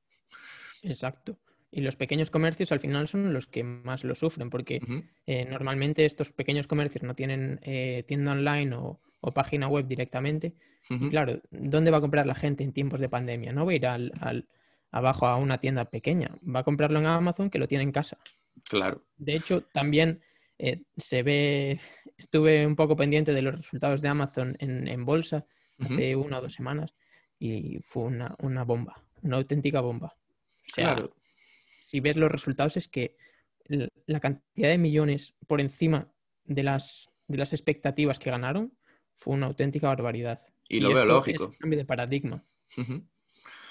Exacto. 0.82 1.38
Y 1.70 1.80
los 1.80 1.96
pequeños 1.96 2.30
comercios 2.30 2.72
al 2.72 2.80
final 2.80 3.06
son 3.08 3.32
los 3.32 3.46
que 3.46 3.62
más 3.62 4.04
lo 4.04 4.14
sufren, 4.14 4.50
porque 4.50 4.80
eh, 5.26 5.44
normalmente 5.44 6.04
estos 6.04 6.32
pequeños 6.32 6.66
comercios 6.66 7.02
no 7.02 7.14
tienen 7.14 7.60
eh, 7.62 8.04
tienda 8.06 8.32
online 8.32 8.74
o, 8.74 9.00
página 9.34 9.66
web 9.66 9.88
directamente. 9.88 10.54
Y 10.88 11.10
claro, 11.10 11.42
¿dónde 11.50 11.90
va 11.90 11.98
a 11.98 12.00
comprar 12.00 12.28
la 12.28 12.36
gente 12.36 12.62
en 12.62 12.72
tiempos 12.72 13.00
de 13.00 13.08
pandemia? 13.08 13.52
No 13.52 13.66
va 13.66 13.72
a 13.72 13.74
ir 13.74 13.86
al, 13.88 14.46
abajo 14.92 15.26
a 15.26 15.34
una 15.34 15.58
tienda 15.58 15.86
pequeña, 15.86 16.38
va 16.42 16.60
a 16.60 16.62
comprarlo 16.62 17.00
en 17.00 17.06
Amazon 17.06 17.50
que 17.50 17.58
lo 17.58 17.66
tiene 17.66 17.82
en 17.82 17.90
casa. 17.90 18.18
Claro. 18.64 19.04
De 19.16 19.36
hecho, 19.36 19.62
también 19.62 20.22
eh, 20.58 20.82
se 20.96 21.22
ve, 21.22 21.80
estuve 22.16 22.66
un 22.66 22.76
poco 22.76 22.96
pendiente 22.96 23.32
de 23.32 23.42
los 23.42 23.56
resultados 23.56 24.02
de 24.02 24.08
Amazon 24.08 24.56
en, 24.58 25.04
bolsa 25.04 25.46
hace 25.78 26.16
una 26.16 26.38
o 26.38 26.42
dos 26.42 26.54
semanas 26.54 26.94
y 27.38 27.78
fue 27.80 28.04
una, 28.04 28.64
bomba, 28.64 29.02
una 29.22 29.36
auténtica 29.36 29.80
bomba. 29.80 30.16
claro. 30.74 31.14
Si 31.80 32.00
ves 32.00 32.16
los 32.16 32.32
resultados 32.32 32.76
es 32.76 32.88
que 32.88 33.16
la 34.06 34.18
cantidad 34.18 34.68
de 34.68 34.78
millones 34.78 35.34
por 35.46 35.60
encima 35.60 36.12
de 36.44 36.62
las, 36.62 37.10
de 37.28 37.38
las 37.38 37.52
expectativas 37.52 38.18
que 38.18 38.30
ganaron 38.30 38.76
fue 39.14 39.34
una 39.34 39.46
auténtica 39.46 39.88
barbaridad. 39.88 40.40
Y, 40.68 40.80
lo 40.80 40.92
veo 40.92 41.04
lógico. 41.04 41.44
Es 41.44 41.50
un 41.50 41.54
cambio 41.54 41.78
de 41.78 41.84
paradigma. 41.84 42.44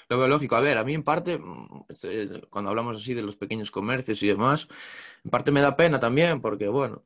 Lo 0.08 0.18
veo 0.18 0.28
lógico. 0.28 0.56
A 0.56 0.60
ver, 0.60 0.78
a 0.78 0.84
mí 0.84 0.94
en 0.94 1.02
parte, 1.02 1.38
mm, 1.38 1.84
eh, 2.04 2.42
cuando 2.50 2.70
hablamos 2.70 2.96
así 2.96 3.14
de 3.14 3.22
los 3.22 3.36
pequeños 3.36 3.70
comercios 3.70 4.22
y 4.22 4.28
demás, 4.28 4.68
en 5.24 5.30
parte 5.30 5.50
me 5.50 5.60
da 5.60 5.76
pena 5.76 5.98
también 5.98 6.40
porque, 6.40 6.68
bueno, 6.68 7.04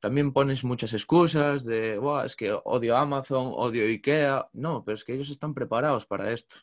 también 0.00 0.32
pones 0.32 0.64
muchas 0.64 0.92
excusas 0.94 1.64
de, 1.64 2.00
es 2.24 2.34
que 2.34 2.52
odio 2.64 2.96
Amazon, 2.96 3.52
odio 3.54 3.84
Ikea. 3.84 4.48
No, 4.52 4.84
pero 4.84 4.96
es 4.96 5.04
que 5.04 5.14
ellos 5.14 5.30
están 5.30 5.54
preparados 5.54 6.06
para 6.06 6.32
esto. 6.32 6.56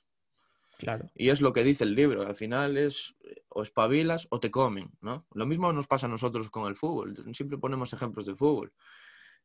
Claro. 0.78 1.10
Y 1.16 1.30
es 1.30 1.40
lo 1.40 1.54
que 1.54 1.64
dice 1.64 1.86
el 1.86 1.96
libro. 1.96 2.28
Al 2.28 2.36
final 2.36 2.78
es 2.78 3.16
o 3.48 3.64
espabilas 3.64 4.28
o 4.30 4.40
te 4.40 4.52
comen, 4.52 4.92
¿no? 5.02 5.26
Lo 5.34 5.46
mismo 5.46 5.72
nos 5.72 5.88
pasa 5.88 6.08
a 6.08 6.10
nosotros 6.10 6.50
con 6.50 6.68
el 6.68 6.76
fútbol. 6.76 7.16
Siempre 7.34 7.58
ponemos 7.58 7.94
ejemplos 7.94 8.26
de 8.26 8.36
fútbol. 8.36 8.74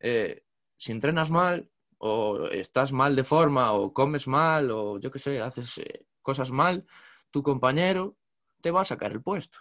Eh, 0.01 0.43
si 0.77 0.93
entrenas 0.93 1.31
mal, 1.31 1.71
o 2.07 2.49
estás 2.51 2.93
mal 2.93 3.17
de 3.17 3.25
forma, 3.25 3.73
o 3.73 3.95
comes 3.95 4.29
mal, 4.29 4.71
o 4.71 4.99
yo 5.01 5.11
qué 5.11 5.19
sé, 5.19 5.41
haces 5.41 5.79
eh, 5.79 6.05
cosas 6.21 6.51
mal, 6.51 6.85
tu 7.31 7.43
compañero 7.43 8.19
te 8.61 8.71
va 8.71 8.83
a 8.83 8.85
sacar 8.85 9.13
el 9.13 9.23
puesto. 9.23 9.61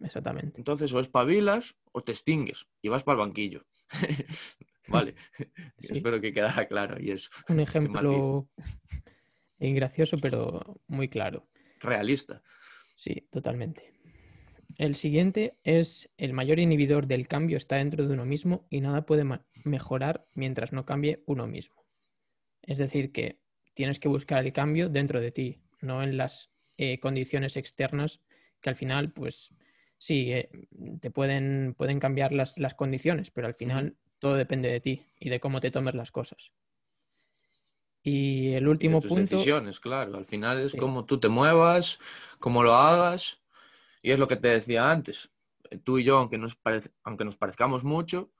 Exactamente. 0.00 0.56
Entonces, 0.56 0.92
o 0.92 1.00
espabilas 1.00 1.74
o 1.90 2.00
te 2.02 2.12
extingues 2.12 2.68
y 2.80 2.88
vas 2.88 3.02
para 3.02 3.14
el 3.14 3.26
banquillo. 3.26 3.66
vale, 4.88 5.16
espero 5.78 6.20
que 6.20 6.32
quedara 6.32 6.68
claro 6.68 7.00
y 7.00 7.10
eso. 7.10 7.30
Un 7.48 7.58
ejemplo 7.66 8.48
gracioso, 9.58 10.16
pero 10.22 10.80
muy 10.86 11.08
claro. 11.08 11.48
Realista. 11.80 12.40
Sí, 12.94 13.26
totalmente. 13.32 13.93
El 14.76 14.94
siguiente 14.94 15.56
es 15.62 16.10
el 16.16 16.32
mayor 16.32 16.58
inhibidor 16.58 17.06
del 17.06 17.28
cambio 17.28 17.56
está 17.56 17.76
dentro 17.76 18.06
de 18.06 18.14
uno 18.14 18.24
mismo 18.24 18.66
y 18.70 18.80
nada 18.80 19.06
puede 19.06 19.24
mejorar 19.64 20.26
mientras 20.34 20.72
no 20.72 20.84
cambie 20.84 21.22
uno 21.26 21.46
mismo. 21.46 21.84
Es 22.62 22.78
decir, 22.78 23.12
que 23.12 23.40
tienes 23.74 24.00
que 24.00 24.08
buscar 24.08 24.44
el 24.44 24.52
cambio 24.52 24.88
dentro 24.88 25.20
de 25.20 25.30
ti, 25.30 25.60
no 25.80 26.02
en 26.02 26.16
las 26.16 26.50
eh, 26.76 26.98
condiciones 26.98 27.56
externas 27.56 28.20
que 28.60 28.70
al 28.70 28.76
final, 28.76 29.12
pues 29.12 29.50
sí, 29.98 30.32
eh, 30.32 30.50
te 31.00 31.10
pueden, 31.10 31.74
pueden 31.76 32.00
cambiar 32.00 32.32
las, 32.32 32.54
condiciones, 32.76 33.30
pero 33.30 33.46
al 33.46 33.54
final 33.54 33.96
todo 34.18 34.34
depende 34.34 34.70
de 34.70 34.80
ti 34.80 35.06
y 35.20 35.28
de 35.28 35.40
cómo 35.40 35.60
te 35.60 35.70
tomes 35.70 35.94
las 35.94 36.10
cosas. 36.10 36.52
Y 38.02 38.52
el 38.52 38.68
último 38.68 39.00
tus 39.00 39.08
punto. 39.08 39.22
decisiones, 39.22 39.80
claro. 39.80 40.16
Al 40.16 40.26
final 40.26 40.60
es 40.60 40.74
cómo 40.74 41.06
tú 41.06 41.20
te 41.20 41.28
muevas, 41.28 41.98
cómo 42.38 42.62
lo 42.62 42.74
hagas 42.74 43.43
y 44.04 44.12
es 44.12 44.18
lo 44.18 44.28
que 44.28 44.36
te 44.36 44.48
decía 44.48 44.90
antes. 44.90 45.30
tú 45.82 45.98
y 45.98 46.04
yo, 46.04 46.18
aunque 46.18 46.36
nos, 46.36 46.58
aunque 47.04 47.24
nos 47.24 47.38
parezcamos 47.38 47.84
mucho, 47.84 48.32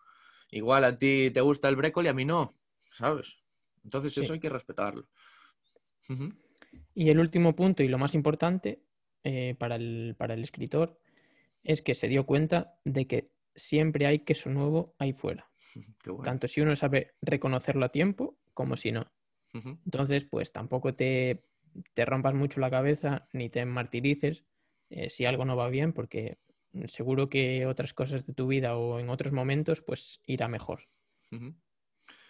igual 0.51 0.85
a 0.85 0.99
ti 0.99 1.31
te 1.31 1.41
gusta 1.41 1.71
el 1.71 1.77
brécoli 1.77 2.07
y 2.07 2.11
a 2.11 2.13
mí 2.13 2.27
no, 2.27 2.55
¿sabes? 2.91 3.39
Entonces 3.83 4.17
eso 4.19 4.35
hay 4.35 4.41
que 4.41 4.51
respetarlo. 4.51 5.09
Y 6.95 7.09
el 7.09 7.19
último 7.19 7.57
punto 7.57 7.83
y 7.83 7.89
lo 7.89 7.97
más 7.97 8.15
importante 8.15 8.83
eh, 9.25 9.57
para, 9.59 9.77
el, 9.77 10.15
para, 10.19 10.35
el, 10.35 10.45
escritor 10.45 11.01
es 11.63 11.81
que 11.81 11.95
se 11.95 12.09
dio 12.09 12.27
cuenta 12.27 12.79
de 12.85 13.07
que 13.07 13.33
siempre 13.55 14.07
hay 14.07 14.19
queso 14.19 14.51
nuevo 14.51 14.95
ahí 14.99 15.15
fuera. 15.15 15.51
Tanto 16.25 16.47
si 16.47 16.61
uno 16.61 16.77
sabe 16.77 17.15
reconocerlo 17.23 17.87
a 17.87 17.89
tiempo 17.89 18.37
como 18.53 18.77
si 18.77 18.93
no. 18.93 19.11
Entonces, 19.55 20.25
pues 20.25 20.53
tampoco 20.53 20.95
te, 20.95 21.45
te, 21.95 22.05
rompas 22.05 22.35
mucho 22.35 22.59
la 22.59 22.71
cabeza 22.71 23.29
ni 23.33 23.49
te 23.49 23.65
martirices 23.65 24.45
eh, 24.95 25.11
si 25.11 25.27
algo 25.27 25.45
no 25.45 25.57
va 25.57 25.69
bien, 25.69 25.93
porque 25.93 26.39
seguro 26.87 27.29
que 27.29 27.67
otras 27.67 27.93
cosas 27.95 28.27
de 28.27 28.33
tu 28.33 28.47
vida 28.47 28.77
o 28.77 29.01
en 29.01 29.11
otros 29.11 29.33
momentos, 29.33 29.83
pues 29.83 30.21
irá 30.25 30.47
mejor. 30.47 30.89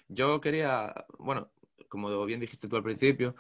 Yo 0.09 0.41
quería, 0.41 0.95
bueno, 1.19 1.51
como 1.89 2.25
bien 2.25 2.41
dijiste 2.41 2.67
tú 2.67 2.77
al 2.77 2.83
principio, 2.83 3.37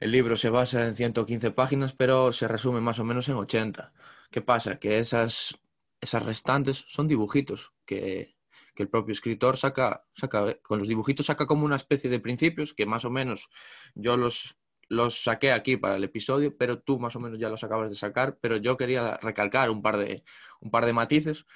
el 0.00 0.10
libro 0.10 0.36
se 0.36 0.50
basa 0.50 0.84
en 0.84 0.96
115 0.96 1.52
páginas, 1.52 1.94
pero 1.94 2.32
se 2.32 2.48
resume 2.48 2.80
más 2.80 2.98
o 2.98 3.04
menos 3.04 3.28
en 3.28 3.36
80. 3.36 3.92
¿Qué 4.32 4.42
pasa? 4.42 4.80
Que 4.80 4.98
esas, 4.98 5.56
esas 6.00 6.24
restantes 6.24 6.84
son 6.88 7.06
dibujitos 7.06 7.72
que, 7.86 8.34
el 8.76 8.88
propio 8.88 9.12
escritor 9.12 9.56
saca, 9.56 10.04
saca, 10.12 10.58
con 10.62 10.80
los 10.80 10.88
dibujitos 10.88 11.26
saca 11.26 11.46
como 11.46 11.64
una 11.64 11.76
especie 11.76 12.10
de 12.10 12.18
principios 12.18 12.74
que 12.74 12.86
más 12.86 13.04
o 13.04 13.10
menos 13.10 13.48
yo 13.94 14.16
los, 14.16 14.58
los 14.94 15.22
saqué 15.22 15.52
aquí 15.52 15.76
para 15.76 15.96
el 15.96 16.04
episodio, 16.04 16.56
pero 16.56 16.78
tú 16.80 16.98
más 16.98 17.16
o 17.16 17.20
menos 17.20 17.38
ya 17.38 17.48
los 17.48 17.64
acabas 17.64 17.90
de 17.90 17.96
sacar, 17.96 18.38
pero 18.40 18.56
yo 18.56 18.76
quería 18.76 19.18
recalcar 19.18 19.70
un 19.70 19.82
par 19.82 19.98
de, 19.98 20.24
un 20.60 20.70
par 20.70 20.86
de 20.86 20.92
matices 20.92 21.46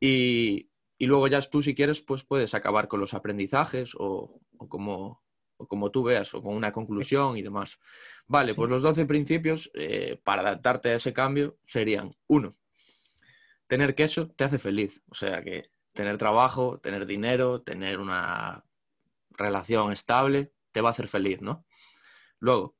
y, 0.00 0.70
luego 0.98 1.28
ya 1.28 1.40
tú 1.42 1.62
si 1.62 1.74
quieres 1.74 2.00
pues 2.00 2.24
puedes 2.24 2.54
acabar 2.54 2.88
con 2.88 2.98
los 2.98 3.12
aprendizajes 3.12 3.94
o, 3.94 4.40
o 4.56 4.68
como 4.68 5.22
o 5.56 5.68
como 5.68 5.90
tú 5.90 6.02
veas, 6.02 6.34
o 6.34 6.42
con 6.42 6.54
una 6.54 6.72
conclusión 6.72 7.36
y 7.36 7.42
demás. 7.42 7.78
Vale, 8.26 8.54
pues 8.54 8.70
los 8.70 8.82
12 8.82 9.06
principios 9.06 9.70
eh, 9.74 10.20
para 10.24 10.42
adaptarte 10.42 10.90
a 10.90 10.94
ese 10.96 11.12
cambio 11.12 11.58
serían, 11.66 12.16
uno, 12.26 12.56
tener 13.66 13.94
queso 13.94 14.30
te 14.30 14.44
hace 14.44 14.58
feliz, 14.58 15.02
o 15.08 15.14
sea 15.14 15.42
que 15.42 15.70
tener 15.92 16.18
trabajo, 16.18 16.80
tener 16.80 17.06
dinero, 17.06 17.62
tener 17.62 18.00
una 18.00 18.64
relación 19.30 19.92
estable, 19.92 20.52
te 20.72 20.80
va 20.80 20.88
a 20.88 20.92
hacer 20.92 21.08
feliz, 21.08 21.40
¿no? 21.40 21.64
Luego, 22.40 22.76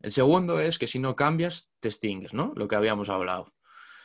el 0.00 0.12
segundo 0.12 0.60
es 0.60 0.78
que 0.78 0.86
si 0.86 0.98
no 0.98 1.16
cambias, 1.16 1.70
te 1.80 1.88
extingues, 1.88 2.34
¿no? 2.34 2.52
Lo 2.56 2.68
que 2.68 2.76
habíamos 2.76 3.08
hablado. 3.08 3.52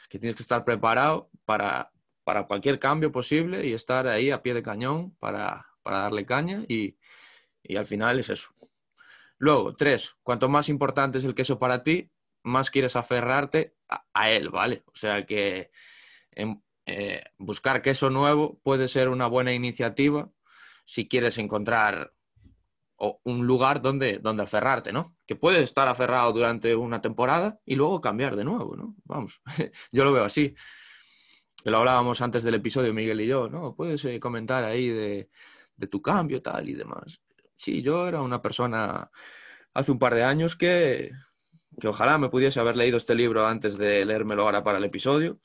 Que 0.10 0.20
tienes 0.20 0.36
que 0.36 0.44
estar 0.44 0.64
preparado 0.66 1.30
para, 1.46 1.92
para 2.24 2.48
cualquier 2.48 2.80
cambio 2.80 3.12
posible 3.12 3.68
y 3.68 3.74
estar 3.74 4.08
ahí 4.08 4.32
a 4.32 4.42
pie 4.42 4.54
de 4.54 4.64
cañón 4.64 5.16
para, 5.20 5.68
para 5.84 6.00
darle 6.00 6.26
caña 6.26 6.64
y, 6.68 6.98
y 7.64 7.76
al 7.76 7.86
final 7.86 8.20
es 8.20 8.30
eso. 8.30 8.54
Luego, 9.38 9.76
tres, 9.76 10.16
cuanto 10.24 10.50
más 10.50 10.70
importante 10.70 11.18
es 11.18 11.26
el 11.26 11.36
queso 11.36 11.60
para 11.60 11.84
ti, 11.84 12.12
más 12.44 12.70
quieres 12.70 12.96
aferrarte 12.96 13.76
a, 14.14 14.32
él, 14.32 14.50
¿vale? 14.50 14.84
O 14.88 14.96
sea 14.96 15.26
que 15.26 15.72
eh, 16.36 17.24
buscar 17.38 17.82
queso 17.82 18.10
nuevo 18.10 18.60
puede 18.64 18.88
ser 18.88 19.10
una 19.10 19.28
buena 19.28 19.54
iniciativa 19.54 20.30
si 20.86 21.08
quieres 21.08 21.38
encontrar 21.38 22.14
un 23.24 23.48
lugar 23.48 23.82
donde, 23.82 24.20
donde 24.20 24.44
aferrarte, 24.44 24.92
¿no? 24.92 25.16
Que 25.26 25.36
puedes 25.36 25.64
estar 25.64 25.88
aferrado 25.88 26.34
durante 26.34 26.76
una 26.76 27.02
temporada 27.02 27.60
y 27.66 27.76
luego 27.76 28.02
cambiar 28.02 28.36
de 28.36 28.44
nuevo, 28.44 28.76
¿no? 28.76 28.96
Vamos, 29.06 29.42
yo 29.92 30.04
lo 30.04 30.12
veo 30.14 30.26
así. 30.26 30.54
Lo 31.66 31.78
hablábamos 31.78 32.22
antes 32.22 32.44
del 32.44 32.56
episodio, 32.56 32.94
Miguel 32.94 33.22
y 33.22 33.28
yo, 33.28 33.50
¿no? 33.50 33.76
Puedes 33.76 34.04
eh, 34.06 34.20
comentar 34.20 34.64
ahí 34.64 34.90
de, 34.90 35.30
de 35.76 35.88
tu 35.88 36.02
cambio, 36.02 36.42
tal 36.42 36.70
y 36.70 36.74
demás 36.74 37.22
sí, 37.60 37.82
yo 37.84 38.08
era 38.08 38.22
una 38.22 38.42
persona 38.42 39.12
hace 39.74 39.92
un 39.92 40.00
par 40.00 40.16
de 40.16 40.24
años 40.24 40.56
que, 40.56 41.12
que 41.80 41.88
ojalá 41.88 42.18
me 42.18 42.30
pudiese 42.30 42.60
haber 42.60 42.78
leído 42.78 42.98
este 42.98 43.16
libro 43.16 43.46
antes 43.48 43.78
de 43.78 44.06
leérmelo 44.06 44.44
ahora 44.44 44.64
para 44.64 44.80
el 44.80 44.86
episodio, 44.86 45.40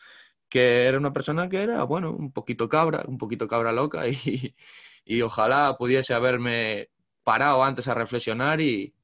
que 0.49 0.87
era 0.87 0.99
una 0.99 1.13
persona 1.13 1.49
que 1.49 1.63
era, 1.63 1.85
bueno, 1.85 2.13
un 2.13 2.33
poquito 2.33 2.69
cabra, 2.69 3.05
un 3.07 3.19
poquito 3.19 3.49
cabra 3.49 3.73
loca 3.73 4.09
y, 4.09 4.57
y 5.05 5.23
ojalá 5.23 5.77
pudiese 5.79 6.15
haberme 6.15 6.91
parado 7.25 7.65
antes 7.65 7.89
a 7.89 7.95
reflexionar 7.95 8.61
y, 8.61 8.95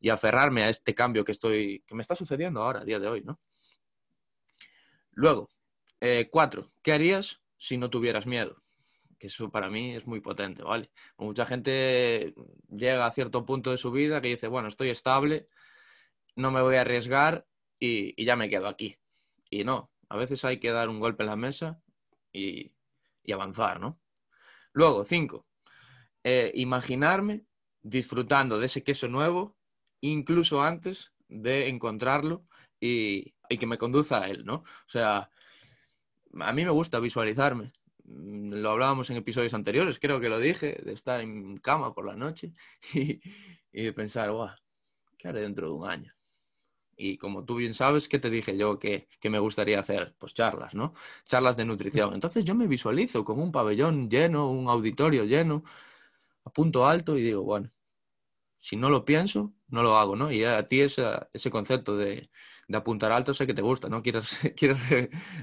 y, 0.00 0.08
aferrarme 0.08 0.62
a 0.62 0.68
este 0.68 0.94
cambio 0.94 1.24
que 1.24 1.32
estoy, 1.32 1.84
que 1.86 1.94
me 1.94 2.02
está 2.02 2.14
sucediendo 2.14 2.62
ahora, 2.62 2.80
a 2.80 2.84
día 2.84 2.98
de 2.98 3.08
hoy, 3.08 3.22
¿no? 3.22 3.40
Luego, 5.12 5.50
eh, 6.00 6.28
cuatro, 6.30 6.72
¿qué 6.82 6.92
harías 6.92 7.40
si 7.58 7.76
no 7.78 7.90
tuvieras 7.90 8.26
miedo? 8.26 8.64
que 9.18 9.28
eso 9.28 9.50
para 9.50 9.70
mí 9.70 9.94
es 9.94 10.06
muy 10.06 10.20
potente, 10.20 10.62
¿vale? 10.62 10.90
Mucha 11.16 11.46
gente 11.46 12.34
llega 12.68 13.06
a 13.06 13.12
cierto 13.12 13.46
punto 13.46 13.70
de 13.70 13.78
su 13.78 13.90
vida 13.90 14.20
que 14.20 14.28
dice, 14.28 14.48
bueno, 14.48 14.68
estoy 14.68 14.90
estable, 14.90 15.48
no 16.36 16.50
me 16.50 16.60
voy 16.60 16.76
a 16.76 16.82
arriesgar 16.82 17.46
y, 17.78 18.22
ya 18.22 18.36
me 18.36 18.48
quedo 18.48 18.68
aquí. 18.68 18.98
Y 19.50 19.64
no, 19.64 19.90
a 20.08 20.16
veces 20.16 20.44
hay 20.44 20.58
que 20.58 20.70
dar 20.70 20.88
un 20.88 21.00
golpe 21.00 21.22
en 21.22 21.28
la 21.28 21.36
mesa 21.36 21.80
y, 22.32 22.74
avanzar, 23.32 23.80
¿no? 23.80 23.98
Luego, 24.72 25.04
cinco, 25.04 25.46
eh, 26.22 26.52
imaginarme 26.54 27.46
disfrutando 27.84 28.58
de 28.58 28.66
ese 28.66 28.82
queso 28.82 29.06
nuevo, 29.06 29.56
incluso 30.00 30.62
antes 30.62 31.12
de 31.28 31.68
encontrarlo 31.68 32.44
y, 32.80 33.34
y 33.48 33.58
que 33.58 33.66
me 33.66 33.78
conduzca 33.78 34.22
a 34.22 34.28
él, 34.28 34.44
¿no? 34.44 34.56
O 34.56 34.88
sea, 34.88 35.30
a 36.40 36.52
mí 36.52 36.64
me 36.64 36.70
gusta 36.70 36.98
visualizarme 36.98 37.72
Mm, 38.04 38.54
lo 38.54 38.70
hablábamos 38.70 39.10
en 39.10 39.16
episodios 39.16 39.54
anteriores, 39.54 39.98
creo 39.98 40.20
que 40.20 40.28
lo 40.28 40.38
dije, 40.38 40.80
de 40.84 40.92
estar 40.92 41.20
en 41.20 41.56
cama 41.58 41.94
por 41.94 42.06
la 42.06 42.16
noche 42.16 42.52
y, 42.94 43.20
de 43.72 43.92
pensar, 43.92 44.30
guau, 44.30 44.50
¿qué 45.18 45.28
haré 45.28 45.40
dentro 45.42 45.68
de 45.68 45.74
un 45.74 45.88
año? 45.88 46.14
Y 46.96 47.18
como 47.18 47.44
tú 47.44 47.56
bien 47.56 47.74
sabes, 47.74 48.08
¿qué 48.08 48.18
te 48.20 48.30
dije 48.30 48.56
yo 48.56 48.78
que, 48.78 49.08
que, 49.20 49.30
me 49.30 49.38
gustaría 49.40 49.80
hacer? 49.80 50.14
Pues 50.18 50.34
charlas, 50.34 50.74
¿no? 50.74 50.94
Charlas 51.26 51.56
de 51.56 51.64
nutrición. 51.64 52.14
Entonces 52.14 52.44
yo 52.44 52.54
me 52.54 52.68
visualizo 52.68 53.24
con 53.24 53.40
un 53.40 53.52
pabellón 53.52 54.08
lleno, 54.10 54.50
un 54.50 54.68
auditorio 54.68 55.24
lleno, 55.24 55.64
a 56.44 56.50
punto 56.50 56.86
alto 56.86 57.18
y 57.18 57.22
digo, 57.22 57.42
bueno, 57.42 57.70
si 58.64 58.76
no 58.76 58.88
lo 58.88 59.04
pienso, 59.04 59.52
no 59.68 59.82
lo 59.82 59.98
hago, 59.98 60.16
¿no? 60.16 60.32
Y 60.32 60.44
a 60.44 60.66
ti 60.68 60.80
ese 60.80 61.50
concepto 61.50 61.96
de, 61.96 62.30
de, 62.68 62.76
apuntar 62.76 63.12
alto 63.12 63.34
sé 63.34 63.46
que 63.46 63.54
te 63.54 63.62
gusta, 63.62 63.88
¿no? 63.88 64.02
Quieres, 64.02 64.30
quieres 64.56 64.78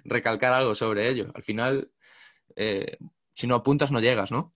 recalcar 0.04 0.54
algo 0.54 0.74
sobre 0.74 1.08
ello. 1.08 1.32
Al 1.36 1.44
final 1.44 1.92
eh, 2.56 2.98
si 3.34 3.48
no 3.48 3.56
apuntas 3.56 3.92
no 3.92 4.00
llegas, 4.00 4.32
¿no? 4.32 4.54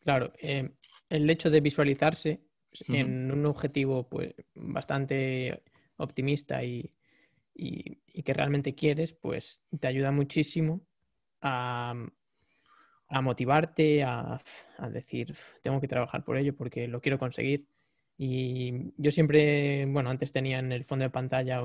Claro, 0.00 0.32
eh, 0.40 0.70
el 1.08 1.28
hecho 1.28 1.50
de 1.50 1.60
visualizarse 1.60 2.40
en 2.86 3.30
un 3.30 3.46
objetivo 3.46 4.08
pues, 4.08 4.34
bastante 4.54 5.62
optimista 5.96 6.62
y, 6.62 6.90
que 7.54 8.34
realmente 8.34 8.74
quieres, 8.74 9.14
pues 9.14 9.62
te 9.80 9.88
ayuda 9.88 10.12
muchísimo 10.12 10.86
a, 11.40 11.94
motivarte, 13.22 14.04
a, 14.04 14.40
decir, 14.90 15.34
tengo 15.62 15.80
que 15.80 15.88
trabajar 15.88 16.24
por 16.24 16.36
ello 16.36 16.54
porque 16.54 16.86
lo 16.88 17.00
quiero 17.00 17.18
conseguir. 17.18 17.66
Y 18.18 18.92
yo 18.96 19.10
siempre, 19.10 19.86
bueno, 19.86 20.10
antes 20.10 20.32
tenía 20.32 20.58
en 20.58 20.72
el 20.72 20.84
fondo 20.84 21.04
de 21.04 21.10
pantalla 21.10 21.62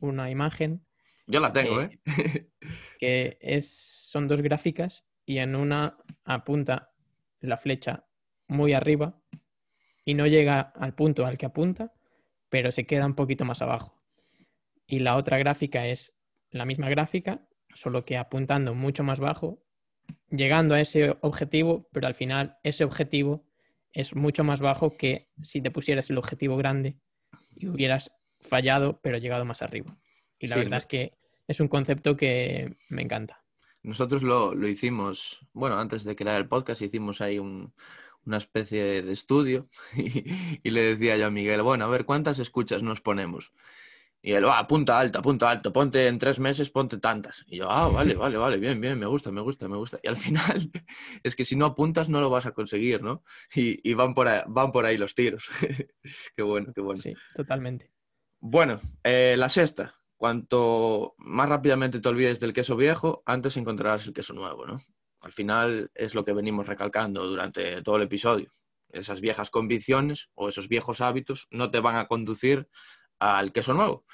una 0.00 0.30
imagen 0.30 0.82
yo 1.30 1.38
la 1.38 1.52
tengo, 1.52 1.80
¿eh? 1.80 2.00
que 2.98 3.38
es, 3.40 3.70
son 3.70 4.26
dos 4.26 4.42
gráficas 4.42 5.04
y 5.24 5.38
en 5.38 5.54
una 5.54 5.96
apunta 6.24 6.90
la 7.40 7.56
flecha 7.56 8.04
muy 8.48 8.72
arriba 8.72 9.16
y 10.04 10.14
no 10.14 10.26
llega 10.26 10.60
al 10.60 10.94
punto 10.94 11.24
al 11.24 11.38
que 11.38 11.46
apunta, 11.46 11.92
pero 12.48 12.72
se 12.72 12.84
queda 12.84 13.06
un 13.06 13.14
poquito 13.14 13.44
más 13.44 13.62
abajo. 13.62 14.02
Y 14.88 14.98
la 14.98 15.14
otra 15.14 15.38
gráfica 15.38 15.86
es 15.86 16.16
la 16.50 16.64
misma 16.64 16.88
gráfica, 16.88 17.46
solo 17.74 18.04
que 18.04 18.16
apuntando 18.16 18.74
mucho 18.74 19.04
más 19.04 19.20
bajo, 19.20 19.62
llegando 20.30 20.74
a 20.74 20.80
ese 20.80 21.16
objetivo, 21.20 21.88
pero 21.92 22.08
al 22.08 22.16
final 22.16 22.58
ese 22.64 22.82
objetivo 22.82 23.46
es 23.92 24.14
mucho 24.14 24.44
más 24.44 24.60
bajo 24.60 24.96
que 24.96 25.28
si 25.42 25.60
te 25.60 25.70
pusieras 25.70 26.10
el 26.10 26.18
objetivo 26.18 26.56
grande 26.56 26.96
y 27.56 27.68
hubieras 27.68 28.12
fallado, 28.40 29.00
pero 29.02 29.18
llegado 29.18 29.44
más 29.44 29.62
arriba. 29.62 29.96
Y 30.38 30.46
la 30.46 30.56
verdad 30.56 30.78
es 30.78 30.86
que 30.86 31.12
es 31.46 31.60
un 31.60 31.68
concepto 31.68 32.16
que 32.16 32.76
me 32.88 33.02
encanta. 33.02 33.44
Nosotros 33.82 34.22
lo, 34.22 34.54
hicimos, 34.68 35.40
bueno, 35.52 35.78
antes 35.78 36.04
de 36.04 36.14
crear 36.14 36.40
el 36.40 36.48
podcast 36.48 36.82
hicimos 36.82 37.20
ahí 37.20 37.38
una 37.38 38.36
especie 38.36 39.02
de 39.02 39.12
estudio 39.12 39.68
y, 39.96 40.70
le 40.70 40.80
decía 40.80 41.16
yo 41.16 41.26
a 41.26 41.30
Miguel, 41.30 41.62
bueno, 41.62 41.86
a 41.86 41.88
ver, 41.88 42.04
¿cuántas 42.04 42.38
escuchas 42.38 42.82
nos 42.82 43.00
ponemos? 43.00 43.52
Y 44.22 44.32
él, 44.32 44.44
va, 44.44 44.66
punta 44.66 44.98
alto, 44.98 45.22
punta 45.22 45.50
alto, 45.50 45.72
ponte 45.72 46.06
en 46.06 46.18
tres 46.18 46.38
meses, 46.38 46.70
ponte 46.70 46.98
tantas. 46.98 47.42
Y 47.46 47.58
yo, 47.58 47.70
ah, 47.70 47.88
vale, 47.88 48.14
vale, 48.14 48.36
vale, 48.36 48.58
bien, 48.58 48.78
bien, 48.78 48.98
me 48.98 49.06
gusta, 49.06 49.32
me 49.32 49.40
gusta, 49.40 49.66
me 49.66 49.78
gusta. 49.78 49.98
Y 50.02 50.08
al 50.08 50.16
final 50.18 50.70
es 51.22 51.34
que 51.34 51.46
si 51.46 51.56
no 51.56 51.64
apuntas 51.64 52.10
no 52.10 52.20
lo 52.20 52.28
vas 52.28 52.44
a 52.44 52.52
conseguir, 52.52 53.02
¿no? 53.02 53.24
Y, 53.54 53.94
van, 53.94 54.12
por 54.12 54.28
ahí, 54.28 54.42
van 54.46 54.72
por 54.72 54.84
ahí 54.84 54.98
los 54.98 55.14
tiros. 55.14 55.48
qué 56.36 56.42
bueno, 56.42 56.72
qué 56.74 56.82
bueno. 56.82 57.00
Sí, 57.00 57.14
totalmente. 57.34 57.90
Bueno, 58.40 58.80
eh, 59.02 59.36
la 59.38 59.48
sexta, 59.48 59.94
cuanto 60.16 61.14
más 61.18 61.48
rápidamente 61.48 62.00
te 62.00 62.08
olvides 62.08 62.40
del 62.40 62.52
queso 62.52 62.76
viejo, 62.76 63.22
antes 63.24 63.56
encontrarás 63.56 64.06
el 64.06 64.12
queso 64.12 64.34
nuevo, 64.34 64.66
¿no? 64.66 64.80
Al 65.22 65.32
final 65.32 65.90
es 65.94 66.14
lo 66.14 66.24
que 66.24 66.32
venimos 66.32 66.66
recalcando 66.66 67.26
durante 67.26 67.82
todo 67.82 67.96
el 67.96 68.02
episodio. 68.02 68.52
Esas 68.90 69.20
viejas 69.20 69.50
convicciones 69.50 70.30
o 70.34 70.48
esos 70.48 70.68
viejos 70.68 71.00
hábitos 71.00 71.46
no 71.50 71.70
te 71.70 71.80
van 71.80 71.96
a 71.96 72.06
conducir 72.06 72.68
al 73.20 73.52
queso 73.52 73.74
nuevo. 73.74 74.04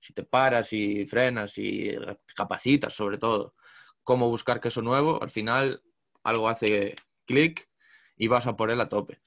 Si 0.00 0.12
te 0.12 0.24
paras 0.24 0.72
y 0.72 1.06
frenas 1.06 1.58
y 1.58 1.94
capacitas 2.34 2.94
sobre 2.94 3.18
todo 3.18 3.54
cómo 4.02 4.28
buscar 4.28 4.60
queso 4.60 4.82
nuevo, 4.82 5.22
al 5.22 5.30
final 5.30 5.82
algo 6.24 6.48
hace 6.48 6.96
clic 7.26 7.68
y 8.16 8.28
vas 8.28 8.46
a 8.46 8.56
por 8.56 8.70
él 8.70 8.80
a 8.80 8.88
tope. 8.88 9.20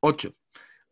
8. 0.00 0.34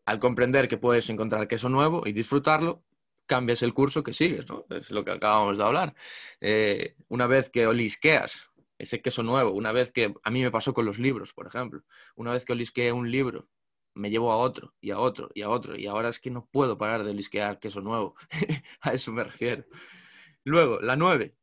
Al 0.06 0.18
comprender 0.18 0.68
que 0.68 0.78
puedes 0.78 1.08
encontrar 1.10 1.46
queso 1.46 1.68
nuevo 1.68 2.06
y 2.06 2.12
disfrutarlo, 2.12 2.84
cambias 3.26 3.62
el 3.62 3.74
curso 3.74 4.02
que 4.02 4.14
sigues, 4.14 4.48
¿no? 4.48 4.66
Es 4.70 4.90
lo 4.90 5.04
que 5.04 5.12
acabamos 5.12 5.56
de 5.56 5.64
hablar. 5.64 5.94
Eh, 6.40 6.96
una 7.08 7.26
vez 7.26 7.50
que 7.50 7.66
olisqueas 7.66 8.50
ese 8.78 9.00
queso 9.00 9.22
nuevo, 9.22 9.52
una 9.52 9.72
vez 9.72 9.92
que 9.92 10.14
a 10.22 10.30
mí 10.30 10.42
me 10.42 10.50
pasó 10.50 10.74
con 10.74 10.84
los 10.84 10.98
libros, 10.98 11.32
por 11.32 11.46
ejemplo, 11.46 11.82
una 12.16 12.32
vez 12.32 12.44
que 12.44 12.52
olisqueé 12.52 12.92
un 12.92 13.10
libro, 13.10 13.48
me 13.94 14.10
llevo 14.10 14.32
a 14.32 14.36
otro 14.36 14.74
y 14.80 14.90
a 14.90 14.98
otro 14.98 15.30
y 15.34 15.42
a 15.42 15.50
otro 15.50 15.76
y 15.76 15.86
ahora 15.86 16.08
es 16.08 16.20
que 16.20 16.30
no 16.30 16.46
puedo 16.50 16.78
parar 16.78 17.04
de 17.04 17.10
olisquear 17.10 17.58
queso 17.58 17.80
nuevo. 17.80 18.14
a 18.80 18.92
eso 18.92 19.12
me 19.12 19.24
refiero. 19.24 19.64
Luego, 20.44 20.80
la 20.80 20.96
9 20.96 21.34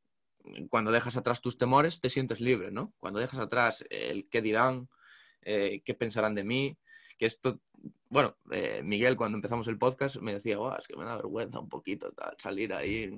cuando 0.69 0.91
dejas 0.91 1.17
atrás 1.17 1.41
tus 1.41 1.57
temores, 1.57 1.99
te 1.99 2.09
sientes 2.09 2.39
libre, 2.41 2.71
¿no? 2.71 2.93
Cuando 2.99 3.19
dejas 3.19 3.39
atrás 3.39 3.85
el 3.89 4.27
qué 4.29 4.41
dirán, 4.41 4.89
eh, 5.41 5.81
qué 5.83 5.93
pensarán 5.93 6.35
de 6.35 6.43
mí, 6.43 6.77
que 7.17 7.25
esto, 7.25 7.59
bueno, 8.09 8.37
eh, 8.51 8.81
Miguel 8.83 9.17
cuando 9.17 9.37
empezamos 9.37 9.67
el 9.67 9.77
podcast 9.77 10.17
me 10.17 10.33
decía, 10.33 10.57
es 10.77 10.87
que 10.87 10.95
me 10.95 11.05
da 11.05 11.17
vergüenza 11.17 11.59
un 11.59 11.69
poquito 11.69 12.11
tal, 12.13 12.35
salir 12.39 12.73
ahí 12.73 13.11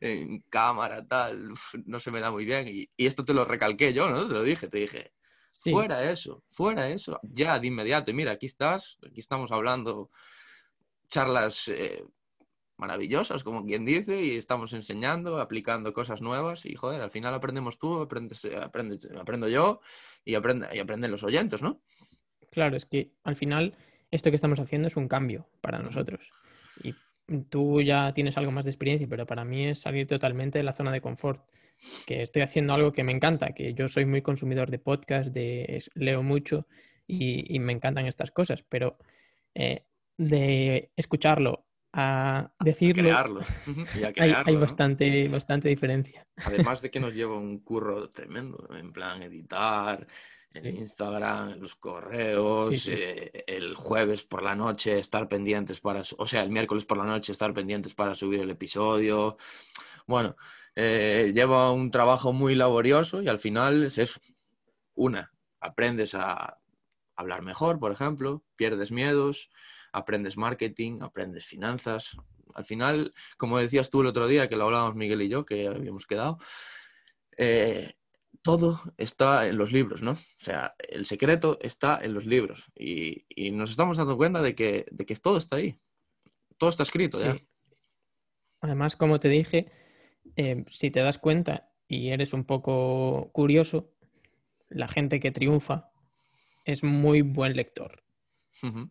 en, 0.00 0.40
cámara, 0.48 1.06
tal, 1.06 1.52
no 1.84 2.00
se 2.00 2.10
me 2.10 2.20
da 2.20 2.30
muy 2.30 2.44
bien. 2.44 2.68
Y, 2.68 2.88
esto 2.96 3.24
te 3.24 3.34
lo 3.34 3.44
recalqué 3.44 3.92
yo, 3.92 4.08
¿no? 4.10 4.26
Te 4.26 4.34
lo 4.34 4.42
dije, 4.42 4.68
te 4.68 4.78
dije, 4.78 5.12
fuera 5.60 6.10
eso, 6.10 6.42
fuera 6.48 6.88
eso, 6.88 7.20
ya 7.22 7.58
de 7.58 7.66
inmediato. 7.66 8.10
Y 8.10 8.14
mira, 8.14 8.32
aquí 8.32 8.46
estás, 8.46 8.98
aquí 9.06 9.20
estamos 9.20 9.52
hablando 9.52 10.10
charlas 11.08 11.68
eh, 11.68 12.04
maravillosas, 12.76 13.44
como 13.44 13.64
quien 13.64 13.84
dice, 13.84 14.20
y 14.22 14.36
estamos 14.36 14.72
enseñando, 14.72 15.40
aplicando 15.40 15.92
cosas 15.92 16.22
nuevas 16.22 16.66
y, 16.66 16.74
joder, 16.74 17.00
al 17.00 17.10
final 17.10 17.34
aprendemos 17.34 17.78
tú, 17.78 18.00
aprendes, 18.00 18.44
aprendes, 18.44 19.08
aprendo 19.18 19.48
yo 19.48 19.80
y, 20.24 20.34
aprende, 20.34 20.68
y 20.72 20.78
aprenden 20.78 21.10
los 21.10 21.22
oyentes, 21.22 21.62
¿no? 21.62 21.80
Claro, 22.50 22.76
es 22.76 22.84
que 22.84 23.12
al 23.24 23.36
final 23.36 23.76
esto 24.10 24.30
que 24.30 24.36
estamos 24.36 24.60
haciendo 24.60 24.88
es 24.88 24.96
un 24.96 25.08
cambio 25.08 25.46
para 25.60 25.78
nosotros. 25.78 26.20
Y 26.82 26.94
tú 27.48 27.80
ya 27.80 28.12
tienes 28.12 28.36
algo 28.36 28.52
más 28.52 28.64
de 28.64 28.70
experiencia, 28.70 29.08
pero 29.08 29.26
para 29.26 29.44
mí 29.44 29.66
es 29.66 29.80
salir 29.80 30.06
totalmente 30.06 30.58
de 30.58 30.64
la 30.64 30.72
zona 30.72 30.92
de 30.92 31.00
confort. 31.00 31.42
Que 32.06 32.22
estoy 32.22 32.42
haciendo 32.42 32.74
algo 32.74 32.92
que 32.92 33.04
me 33.04 33.12
encanta, 33.12 33.54
que 33.54 33.74
yo 33.74 33.88
soy 33.88 34.06
muy 34.06 34.22
consumidor 34.22 34.70
de 34.70 34.78
podcast, 34.78 35.30
de, 35.30 35.82
leo 35.94 36.22
mucho 36.22 36.66
y, 37.06 37.58
me 37.58 37.72
encantan 37.72 38.06
estas 38.06 38.30
cosas, 38.30 38.64
pero 38.68 38.98
eh, 39.54 39.84
de 40.16 40.90
escucharlo 40.96 41.66
a 41.92 42.50
decirlo, 42.60 43.10
hay, 44.16 44.56
bastante, 44.56 45.28
bastante 45.28 45.68
diferencia. 45.68 46.26
Además 46.36 46.80
de 46.80 46.90
que 46.90 47.00
nos 47.00 47.14
lleva 47.14 47.36
un 47.36 47.58
curro 47.58 48.08
tremendo, 48.08 48.66
en 48.74 48.92
plan 48.92 49.22
editar, 49.22 50.06
el 50.54 50.78
Instagram, 50.78 51.58
los 51.60 51.76
correos, 51.76 52.88
eh, 52.88 53.44
el 53.46 53.74
jueves 53.74 54.24
por 54.24 54.42
la 54.42 54.54
noche 54.54 54.98
estar 54.98 55.28
pendientes 55.28 55.80
para, 55.80 56.02
o 56.18 56.26
sea, 56.26 56.42
el 56.42 56.50
miércoles 56.50 56.84
por 56.84 56.98
la 56.98 57.04
noche 57.04 57.32
estar 57.32 57.52
pendientes 57.54 57.94
para 57.94 58.14
subir 58.14 58.40
el 58.40 58.50
episodio. 58.50 59.36
Bueno, 60.06 60.36
eh, 60.74 61.32
lleva 61.34 61.72
un 61.72 61.90
trabajo 61.90 62.32
muy 62.32 62.54
laborioso 62.54 63.22
y 63.22 63.28
al 63.28 63.40
final 63.40 63.84
es 63.84 63.98
eso. 63.98 64.20
Una, 64.94 65.32
aprendes 65.60 66.14
a 66.14 66.58
hablar 67.16 67.42
mejor, 67.42 67.78
por 67.78 67.92
ejemplo, 67.92 68.44
pierdes 68.56 68.90
miedos, 68.90 69.50
aprendes 69.92 70.36
marketing, 70.36 71.00
aprendes 71.02 71.46
finanzas. 71.46 72.16
Al 72.54 72.64
final, 72.64 73.14
como 73.36 73.58
decías 73.58 73.90
tú 73.90 74.00
el 74.00 74.08
otro 74.08 74.26
día, 74.26 74.48
que 74.48 74.56
lo 74.56 74.64
hablábamos 74.64 74.96
Miguel 74.96 75.22
y 75.22 75.28
yo, 75.28 75.44
que 75.44 75.68
habíamos 75.68 76.06
quedado, 76.06 76.38
eh, 77.36 77.94
todo 78.42 78.80
está 78.96 79.46
en 79.46 79.56
los 79.56 79.72
libros, 79.72 80.02
¿no? 80.02 80.12
O 80.12 80.38
sea, 80.38 80.74
el 80.78 81.06
secreto 81.06 81.58
está 81.60 82.00
en 82.02 82.14
los 82.14 82.26
libros 82.26 82.70
y, 82.74 83.24
nos 83.52 83.70
estamos 83.70 83.96
dando 83.96 84.16
cuenta 84.16 84.42
de 84.42 84.54
que, 84.54 84.86
de 84.90 85.06
que, 85.06 85.14
todo 85.16 85.36
está 85.36 85.56
ahí, 85.56 85.78
todo 86.58 86.70
está 86.70 86.82
escrito 86.82 87.20
ya. 87.20 87.36
Además, 88.60 88.96
como 88.96 89.20
te 89.20 89.28
dije, 89.28 89.70
eh, 90.36 90.64
si 90.70 90.90
te 90.90 91.00
das 91.00 91.18
cuenta 91.18 91.70
y 91.88 92.08
eres 92.08 92.32
un 92.32 92.44
poco 92.44 93.30
curioso, 93.32 93.92
la 94.68 94.88
gente 94.88 95.20
que 95.20 95.32
triunfa 95.32 95.90
es 96.64 96.82
muy 96.82 97.22
buen 97.22 97.56
lector. 97.56 98.02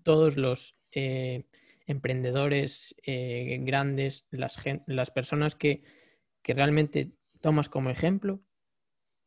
Todos 0.04 0.36
los 0.36 0.76
eh, 0.92 1.46
emprendedores 1.86 2.94
eh, 3.06 3.58
grandes, 3.62 4.28
las, 4.30 4.58
las 4.86 5.12
personas 5.12 5.56
que, 5.56 5.84
realmente 6.44 7.14
tomas 7.40 7.70
como 7.70 7.90
ejemplo, 7.90 8.42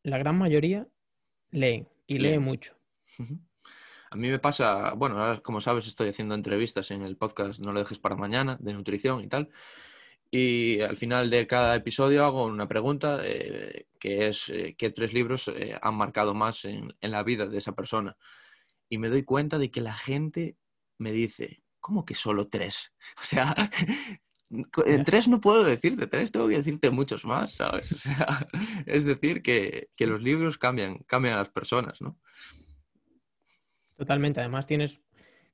la 0.03 0.19
gran 0.19 0.37
mayoría 0.37 0.87
leen 1.49 1.89
y 2.05 2.19
leen 2.19 2.43
mucho. 2.43 2.77
A 4.11 4.15
mí 4.15 4.29
me 4.29 4.39
pasa, 4.39 4.93
bueno, 4.93 5.19
ahora 5.19 5.41
como 5.41 5.61
sabes 5.61 5.87
estoy 5.87 6.09
haciendo 6.09 6.35
entrevistas 6.35 6.91
en 6.91 7.01
el 7.01 7.17
podcast 7.17 7.59
No 7.59 7.73
lo 7.73 7.79
dejes 7.79 7.97
para 7.97 8.15
mañana 8.15 8.57
de 8.59 8.73
nutrición 8.73 9.23
y 9.23 9.27
tal. 9.27 9.49
Y 10.35 10.81
al 10.81 10.97
final 10.97 11.29
de 11.29 11.47
cada 11.47 11.75
episodio 11.75 12.25
hago 12.25 12.43
una 12.43 12.67
pregunta 12.67 13.21
eh, 13.23 13.87
que 13.97 14.27
es 14.27 14.51
qué 14.77 14.89
tres 14.89 15.13
libros 15.13 15.49
han 15.81 15.95
marcado 15.95 16.33
más 16.33 16.65
en, 16.65 16.93
en, 16.99 17.11
la 17.11 17.23
vida 17.23 17.45
de 17.45 17.57
esa 17.57 17.73
persona. 17.73 18.17
Y 18.89 18.97
me 18.97 19.07
doy 19.07 19.23
cuenta 19.23 19.57
de 19.57 19.71
que 19.71 19.79
la 19.79 19.93
gente 19.93 20.57
me 20.97 21.13
dice, 21.13 21.63
¿cómo 21.79 22.03
que 22.03 22.15
solo 22.15 22.49
tres? 22.49 22.91
O 23.21 23.23
sea, 23.23 23.55
en 24.49 25.05
tres 25.05 25.29
no 25.29 25.39
puedo 25.39 25.63
decirte 25.63 26.07
tres, 26.07 26.33
tengo 26.33 26.49
que 26.49 26.57
decirte 26.57 26.89
muchos 26.89 27.23
más, 27.23 27.53
¿sabes? 27.53 27.91
O 27.93 27.97
sea, 27.97 28.47
es 28.85 29.05
decir, 29.05 29.41
que, 29.41 29.89
los 29.99 30.21
libros 30.21 30.57
cambian, 30.57 30.97
cambian 31.05 31.35
a 31.35 31.37
las 31.37 31.49
personas, 31.49 32.01
¿no? 32.01 32.19
Totalmente, 33.95 34.41
además 34.41 34.67
tienes 34.67 34.99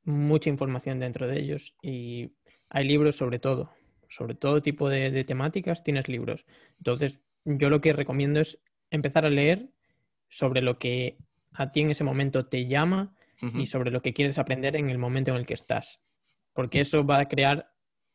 mucha 0.04 0.50
información 0.50 1.00
dentro 1.00 1.28
de 1.28 1.39
ellos 1.39 1.76
y 1.84 2.32
hay 2.70 2.88
libros 2.88 3.15
sobre 3.15 3.38
todo, 3.38 3.72
sobre 4.12 4.36
todo 4.36 4.62
tipo 4.62 4.89
de, 4.89 5.24
temáticas 5.24 5.84
tienes 5.84 6.08
libros. 6.08 6.45
Entonces, 6.78 7.19
yo 7.45 7.69
lo 7.71 7.82
que 7.82 7.93
recomiendo 7.93 8.39
es 8.39 8.60
empezar 8.91 9.26
a 9.26 9.30
leer 9.32 9.69
sobre 10.30 10.62
lo 10.62 10.78
que 10.78 11.17
a 11.54 11.71
ti 11.71 11.82
en 11.82 11.91
ese 11.91 12.04
momento 12.04 12.45
te 12.45 12.67
llama 12.67 13.15
y 13.56 13.65
sobre 13.65 13.89
lo 13.89 14.04
que 14.04 14.13
quieres 14.13 14.38
aprender 14.38 14.76
en 14.76 14.91
el 14.91 15.00
momento 15.00 15.32
en 15.32 15.38
el 15.38 15.47
que 15.47 15.56
estás 15.56 16.00
porque 16.54 16.82
eso 16.82 17.06
va 17.06 17.19
a 17.19 17.28
crear 17.28 17.71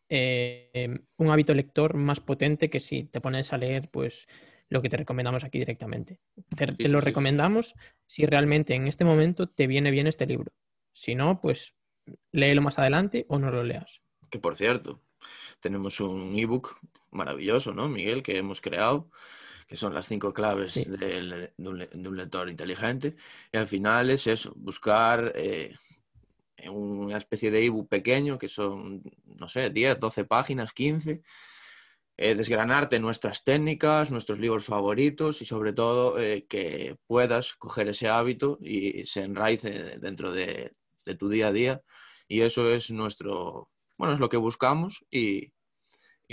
eh, 0.09 0.99
un 1.17 1.31
hábito 1.31 1.55
lector 1.55 1.95
más 1.95 2.21
potente 2.21 2.71
que 2.71 2.81
si 2.81 3.05
te 3.05 3.21
pones 3.21 3.53
a 3.53 3.59
leer, 3.59 3.89
pues 3.91 4.27
lo 4.69 4.83
que 4.83 4.89
te 4.89 4.97
recomendamos 4.97 5.45
aquí 5.45 5.59
directamente. 5.59 6.21
Te, 6.57 6.89
lo 6.89 7.01
recomendamos 7.01 7.75
si 8.07 8.27
realmente 8.27 8.75
en 8.75 8.89
este 8.89 9.05
momento 9.05 9.49
te 9.49 9.67
viene 9.67 9.91
bien 9.91 10.07
este 10.07 10.27
libro. 10.27 10.53
Si 10.93 11.15
no, 11.15 11.41
pues 11.41 11.75
léelo 12.33 12.63
más 12.63 12.79
adelante 12.79 13.27
o 13.29 13.39
no 13.39 13.51
lo 13.51 13.63
leas. 13.63 14.01
Que 14.31 14.39
por 14.39 14.57
cierto, 14.57 15.01
tenemos 15.61 16.01
un 16.01 16.35
ebook 16.37 16.79
maravilloso, 17.11 17.73
¿no, 17.73 17.89
Miguel? 17.89 18.23
Que 18.23 18.39
hemos 18.39 18.61
creado, 18.61 19.11
que 19.67 19.77
son 19.77 19.95
las 19.95 20.07
cinco 20.07 20.33
claves 20.33 20.75
de, 20.75 21.53
un, 21.59 22.17
lector 22.17 22.49
inteligente. 22.49 23.17
Y 23.53 23.57
al 23.57 23.69
final 23.69 24.11
es 24.11 24.27
eso, 24.27 24.53
buscar 24.57 25.33
eh, 25.35 25.75
una 26.71 27.19
especie 27.19 27.51
de 27.51 27.65
ebook 27.65 27.89
pequeño 27.89 28.39
que 28.39 28.49
son, 28.49 29.03
no 29.25 29.49
sé, 29.49 29.71
10, 29.71 29.99
12 30.01 30.25
páginas, 30.25 30.73
15. 30.73 31.23
Eh, 32.19 32.35
desgranarte 32.35 32.99
nuestras 32.99 33.45
técnicas, 33.45 34.11
nuestros 34.11 34.39
libros 34.39 34.65
favoritos 34.65 35.43
y 35.43 35.45
sobre 35.45 35.75
todo 35.75 36.19
eh, 36.19 36.47
que 36.49 36.97
puedas 37.07 37.53
coger 37.55 37.89
ese 37.89 38.09
hábito 38.09 38.59
y 38.63 39.05
se 39.05 39.23
enraice 39.23 39.99
dentro 39.99 40.33
de, 40.33 40.75
tu 41.19 41.29
día 41.29 41.49
a 41.49 41.53
día. 41.53 41.83
Y 42.27 42.41
eso 42.41 42.71
es 42.71 42.91
nuestro, 42.91 43.69
bueno, 43.97 44.15
es 44.15 44.21
lo 44.21 44.29
que 44.29 44.37
buscamos 44.37 45.05
y, 45.11 45.53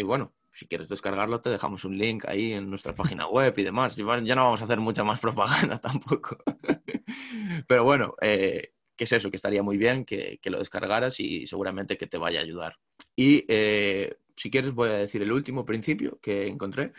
bueno, 0.03 0.33
si 0.51 0.67
quieres 0.67 0.89
descargarlo 0.89 1.41
te 1.41 1.49
dejamos 1.49 1.83
un 1.85 1.97
link 1.97 2.25
ahí 2.27 2.53
en 2.53 2.69
nuestra 2.69 2.93
página 2.93 3.27
web 3.27 3.53
y 3.57 3.63
demás. 3.63 3.95
Ya 3.95 4.35
no 4.35 4.43
vamos 4.43 4.61
a 4.61 4.65
hacer 4.65 4.79
mucha 4.79 5.03
más 5.03 5.19
propaganda 5.21 5.79
tampoco. 5.79 6.37
Pero 7.67 7.83
bueno, 7.83 8.15
eh, 8.21 8.73
que 8.95 9.05
es 9.05 9.11
eso, 9.11 9.29
que 9.29 9.37
estaría 9.37 9.63
muy 9.63 9.77
bien 9.77 10.05
que, 10.05 10.39
lo 10.45 10.59
descargaras 10.59 11.19
y 11.19 11.47
seguramente 11.47 11.97
que 11.97 12.07
te 12.07 12.17
vaya 12.17 12.39
a 12.39 12.43
ayudar. 12.43 12.77
Y 13.15 13.45
eh, 13.47 14.17
si 14.35 14.49
quieres 14.49 14.73
voy 14.73 14.89
a 14.89 14.93
decir 14.93 15.21
el 15.21 15.31
último 15.31 15.65
principio 15.65 16.19
que 16.21 16.47
encontré, 16.47 16.93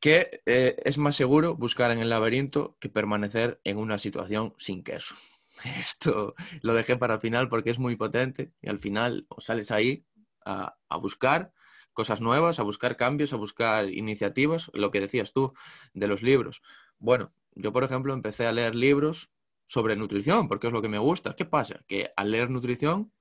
que 0.00 0.42
eh, 0.46 0.76
es 0.84 0.98
más 0.98 1.16
seguro 1.16 1.54
buscar 1.54 1.90
en 1.90 1.98
el 1.98 2.10
laberinto 2.10 2.76
que 2.80 2.88
permanecer 2.88 3.60
en 3.64 3.78
una 3.78 3.98
situación 3.98 4.54
sin 4.58 4.82
queso. 4.82 5.14
Esto 5.78 6.34
lo 6.62 6.74
dejé 6.74 6.96
para 6.96 7.14
el 7.14 7.20
final 7.20 7.48
porque 7.48 7.70
es 7.70 7.78
muy 7.78 7.96
potente 7.96 8.52
y 8.60 8.68
al 8.68 8.78
final 8.78 9.26
sales 9.38 9.70
ahí 9.70 10.04
a, 10.44 10.76
buscar 11.00 11.52
cosas 11.92 12.20
nuevas, 12.20 12.60
a 12.60 12.62
buscar 12.62 12.96
cambios, 12.96 13.32
a 13.32 13.36
buscar 13.36 13.90
iniciativas, 13.90 14.70
lo 14.74 14.90
que 14.90 15.00
decías 15.00 15.32
tú 15.32 15.54
de 15.94 16.06
los 16.06 16.22
libros. 16.22 16.62
Bueno, 16.98 17.32
yo 17.54 17.72
por 17.72 17.84
ejemplo 17.84 18.12
empecé 18.12 18.46
a 18.46 18.52
leer 18.52 18.74
libros 18.74 19.30
sobre 19.64 19.96
nutrición, 19.96 20.46
porque 20.46 20.68
es 20.68 20.72
lo 20.72 20.82
que 20.82 20.88
me 20.88 20.98
gusta. 20.98 21.34
¿Qué 21.34 21.44
pasa? 21.44 21.82
Que 21.88 22.12
al 22.16 22.30
leer 22.30 22.50
nutrición, 22.50 23.12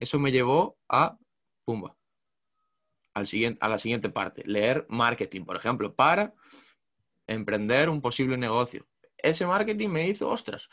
eso 0.00 0.18
me 0.18 0.32
llevó 0.32 0.78
a, 0.88 1.18
pumba, 1.64 1.96
al 3.14 3.26
siguiente, 3.26 3.58
a 3.62 3.68
la 3.68 3.78
siguiente 3.78 4.08
parte, 4.08 4.42
leer 4.46 4.86
marketing, 4.88 5.44
por 5.44 5.56
ejemplo, 5.56 5.94
para 5.94 6.34
emprender 7.26 7.88
un 7.88 8.00
posible 8.00 8.36
negocio. 8.36 8.88
Ese 9.18 9.46
marketing 9.46 9.90
me 9.90 10.08
hizo, 10.08 10.28
ostras, 10.28 10.68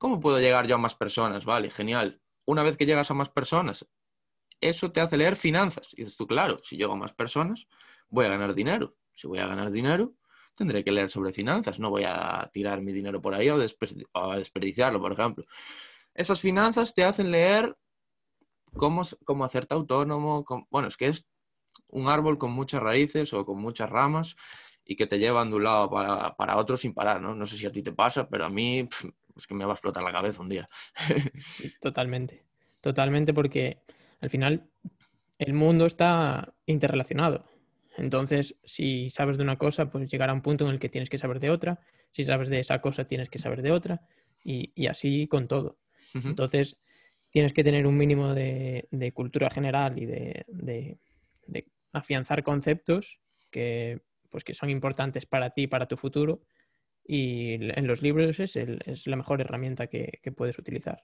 ¿cómo 0.00 0.18
puedo 0.18 0.40
llegar 0.40 0.66
yo 0.66 0.76
a 0.76 0.78
más 0.78 0.94
personas? 0.94 1.44
Vale, 1.44 1.70
genial. 1.70 2.22
Una 2.46 2.62
vez 2.62 2.78
que 2.78 2.86
llegas 2.86 3.10
a 3.10 3.14
más 3.14 3.28
personas, 3.28 3.86
eso 4.60 4.90
te 4.90 5.00
hace 5.00 5.18
leer 5.18 5.36
finanzas. 5.36 5.90
Y 5.92 5.98
dices 5.98 6.16
tú, 6.16 6.26
claro, 6.26 6.58
si 6.64 6.78
llego 6.78 6.94
a 6.94 6.96
más 6.96 7.12
personas, 7.12 7.68
voy 8.08 8.24
a 8.24 8.30
ganar 8.30 8.54
dinero. 8.54 8.96
Si 9.12 9.28
voy 9.28 9.40
a 9.40 9.46
ganar 9.46 9.70
dinero, 9.70 10.14
tendré 10.54 10.82
que 10.82 10.90
leer 10.90 11.10
sobre 11.10 11.34
finanzas. 11.34 11.78
No 11.78 11.90
voy 11.90 12.04
a 12.06 12.48
tirar 12.50 12.80
mi 12.80 12.92
dinero 12.92 13.20
por 13.20 13.34
ahí 13.34 13.50
o, 13.50 13.56
a 13.56 14.36
desperdiciarlo, 14.36 15.00
por 15.00 15.12
ejemplo. 15.12 15.44
Esas 16.14 16.40
finanzas 16.40 16.94
te 16.94 17.04
hacen 17.04 17.30
leer 17.30 17.76
cómo, 18.74 19.02
cómo 19.26 19.44
hacerte 19.44 19.74
autónomo. 19.74 20.46
bueno, 20.70 20.88
es 20.88 20.96
que 20.96 21.08
es 21.08 21.26
un 21.88 22.08
árbol 22.08 22.38
con 22.38 22.52
muchas 22.52 22.82
raíces 22.82 23.34
o 23.34 23.44
con 23.44 23.60
muchas 23.60 23.90
ramas 23.90 24.34
y 24.84 24.96
que 24.96 25.06
te 25.06 25.18
llevan 25.18 25.50
de 25.50 25.56
un 25.56 25.64
lado 25.64 25.90
para, 25.90 26.56
otro 26.56 26.76
sin 26.76 26.94
parar, 26.94 27.20
¿no? 27.20 27.34
No 27.34 27.46
sé 27.46 27.56
si 27.56 27.66
a 27.66 27.72
ti 27.72 27.82
te 27.82 27.92
pasa, 27.92 28.28
pero 28.28 28.46
a 28.46 28.50
mí 28.50 28.88
es 29.40 29.46
que 29.46 29.54
me 29.54 29.64
va 29.64 29.72
a 29.72 29.74
explotar 29.74 30.02
la 30.02 30.12
cabeza 30.12 30.42
un 30.42 30.48
día. 30.48 30.68
totalmente, 31.80 32.44
totalmente 32.80 33.34
porque 33.34 33.82
al 34.20 34.30
final 34.30 34.70
el 35.38 35.54
mundo 35.54 35.86
está 35.86 36.54
interrelacionado. 36.66 37.46
Entonces, 37.96 38.56
si 38.64 39.10
sabes 39.10 39.36
de 39.36 39.42
una 39.42 39.56
cosa, 39.56 39.90
pues 39.90 40.10
llegará 40.10 40.32
un 40.32 40.42
punto 40.42 40.66
en 40.66 40.72
el 40.72 40.78
que 40.78 40.88
tienes 40.88 41.10
que 41.10 41.18
saber 41.18 41.40
de 41.40 41.50
otra. 41.50 41.80
Si 42.12 42.24
sabes 42.24 42.48
de 42.48 42.60
esa 42.60 42.80
cosa, 42.80 43.06
tienes 43.06 43.28
que 43.28 43.38
saber 43.38 43.62
de 43.62 43.72
otra. 43.72 44.02
Y, 44.44 44.86
así 44.86 45.26
con 45.26 45.48
todo. 45.48 45.78
Entonces, 46.14 46.78
tienes 47.30 47.52
que 47.52 47.62
tener 47.62 47.86
un 47.86 47.96
mínimo 47.96 48.34
de, 48.34 49.12
cultura 49.14 49.50
general 49.50 49.98
y 49.98 50.06
de, 50.06 50.98
afianzar 51.92 52.42
conceptos 52.42 53.18
que, 53.50 54.00
pues, 54.30 54.44
que 54.44 54.54
son 54.54 54.70
importantes 54.70 55.26
para 55.26 55.50
ti, 55.50 55.66
para 55.66 55.86
tu 55.86 55.96
futuro. 55.96 56.42
Y 57.04 57.54
en 57.54 57.86
los 57.86 58.02
libros 58.02 58.38
es, 58.40 58.56
es 58.56 59.06
la 59.06 59.16
mejor 59.16 59.40
herramienta 59.40 59.88
que, 59.88 60.20
puedes 60.36 60.58
utilizar. 60.58 61.02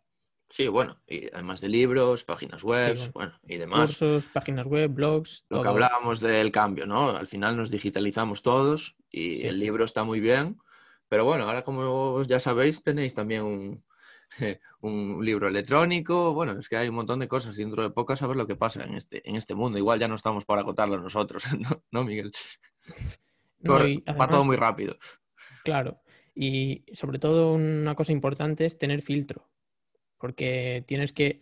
Sí, 0.49 0.69
bueno, 0.69 1.01
y 1.09 1.27
además 1.33 1.61
de 1.61 1.69
libros, 1.69 2.23
páginas 2.23 2.63
web, 2.63 2.97
bueno. 3.13 3.33
y 3.49 3.57
demás. 3.57 3.91
Cursos, 3.91 4.29
páginas 4.33 4.67
web, 4.67 4.93
blogs. 4.93 5.45
Lo 5.51 5.63
que 5.63 5.69
hablábamos 5.69 6.21
del 6.21 6.53
cambio, 6.53 6.87
¿no? 6.87 7.11
Al 7.11 7.27
final 7.27 7.57
nos 7.57 7.71
digitalizamos 7.71 8.43
todos 8.43 8.97
y 9.11 9.45
el 9.45 9.59
libro 9.59 9.85
está 9.85 10.05
muy 10.05 10.21
bien, 10.21 10.59
pero 11.09 11.25
bueno, 11.25 11.45
ahora 11.45 11.63
como 11.63 12.23
ya 12.23 12.39
sabéis, 12.39 12.85
tenéis 12.85 13.15
también 13.15 13.43
un, 13.43 13.85
un 14.81 15.25
libro 15.25 15.49
electrónico, 15.49 16.33
bueno, 16.33 16.59
es 16.59 16.69
que 16.69 16.77
hay 16.77 16.89
un 16.89 16.95
montón 16.95 17.19
de 17.19 17.29
cosas 17.29 17.57
y 17.59 17.63
dentro 17.63 17.83
de 17.83 17.91
poco 17.91 18.13
a 18.13 18.35
lo 18.35 18.47
que 18.47 18.57
pasa 18.57 18.85
en 18.85 18.95
este, 18.95 19.29
en 19.29 19.37
este 19.37 19.55
mundo. 19.55 19.79
Igual 19.79 20.01
ya 20.01 20.09
no 20.09 20.15
estamos 20.15 20.45
para 20.45 20.63
acotarlo 20.63 20.99
nosotros, 21.01 21.45
¿no, 21.91 22.05
Miguel? 22.05 22.33
Va 23.69 24.29
todo 24.29 24.45
muy 24.45 24.57
rápido. 24.57 24.97
Claro, 25.66 26.00
y 26.33 26.85
sobre 26.92 27.18
todo 27.18 27.52
una 27.52 27.96
cosa 27.96 28.12
importante 28.12 28.66
es 28.66 28.79
tener 28.79 29.02
filtro, 29.02 29.50
porque 30.16 30.85
tienes 30.87 31.12
que, 31.12 31.40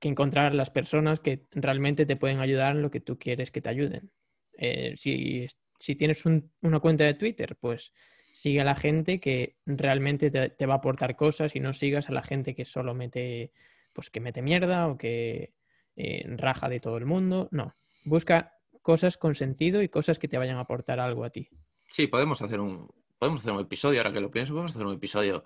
encontrar 0.00 0.54
las 0.54 0.70
personas 0.70 1.18
que 1.18 1.46
realmente 1.52 2.06
te 2.06 2.16
pueden 2.16 2.38
ayudar 2.38 2.76
en 2.76 2.82
lo 2.82 2.92
que 2.92 3.00
tú 3.00 3.18
quieres 3.18 3.50
que 3.50 3.60
te 3.60 3.70
ayuden. 3.70 4.12
Eh, 4.56 4.94
si, 4.96 5.48
tienes 5.96 6.24
una 6.26 6.80
cuenta 6.80 7.04
de 7.04 7.14
Twitter, 7.14 7.56
pues 7.56 7.92
sigue 8.32 8.60
a 8.60 8.64
la 8.64 8.76
gente 8.76 9.18
que 9.20 9.56
realmente 9.64 10.30
te, 10.30 10.66
va 10.66 10.74
a 10.74 10.78
aportar 10.78 11.16
cosas 11.16 11.56
y 11.56 11.60
no 11.60 11.72
sigas 11.72 12.08
a 12.08 12.12
la 12.12 12.22
gente 12.22 12.54
que 12.54 12.64
solo 12.64 12.94
mete, 12.94 13.52
pues 13.92 14.10
que 14.10 14.20
mete 14.20 14.42
mierda 14.42 14.88
o 14.88 14.96
que 14.96 15.54
eh, 15.96 16.24
raja 16.36 16.68
de 16.68 16.80
todo 16.80 16.98
el 16.98 17.06
mundo. 17.06 17.48
No, 17.50 17.74
busca 18.04 18.58
cosas 18.82 19.16
con 19.16 19.34
sentido 19.34 19.82
y 19.82 19.88
cosas 19.88 20.18
que 20.18 20.28
te 20.28 20.38
vayan 20.38 20.56
a 20.56 20.60
aportar 20.60 21.00
algo 21.00 21.24
a 21.24 21.30
ti. 21.30 21.48
Sí, 21.88 22.06
podemos 22.06 22.42
hacer 22.42 22.60
un, 22.60 22.88
podemos 23.18 23.40
hacer 23.40 23.52
un 23.52 23.60
episodio, 23.60 24.00
ahora 24.00 24.12
que 24.12 24.20
lo 24.20 24.30
pienso, 24.30 24.52
podemos 24.52 24.72
hacer 24.72 24.86
un 24.86 24.94
episodio 24.94 25.44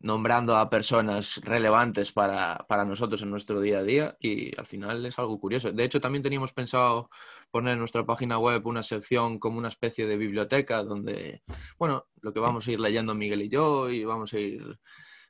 nombrando 0.00 0.56
a 0.56 0.68
personas 0.68 1.40
relevantes 1.42 2.12
para, 2.12 2.66
nosotros 2.86 3.22
en 3.22 3.30
nuestro 3.30 3.60
día 3.60 3.78
a 3.78 3.82
día 3.82 4.16
y 4.20 4.54
al 4.58 4.66
final 4.66 5.06
es 5.06 5.18
algo 5.18 5.40
curioso. 5.40 5.72
De 5.72 5.84
hecho, 5.84 6.00
también 6.00 6.22
teníamos 6.22 6.52
pensado 6.52 7.08
poner 7.50 7.74
en 7.74 7.78
nuestra 7.78 8.04
página 8.04 8.38
web 8.38 8.66
una 8.66 8.82
sección 8.82 9.38
como 9.38 9.58
una 9.58 9.68
especie 9.68 10.06
de 10.06 10.18
biblioteca 10.18 10.82
donde, 10.82 11.42
bueno, 11.78 12.06
lo 12.20 12.32
que 12.34 12.40
vamos 12.40 12.66
a 12.68 12.72
ir 12.72 12.80
leyendo 12.80 13.14
Miguel 13.14 13.42
y 13.42 13.48
yo 13.48 13.88
y 13.88 14.04
vamos 14.04 14.32
a 14.34 14.38
ir 14.38 14.78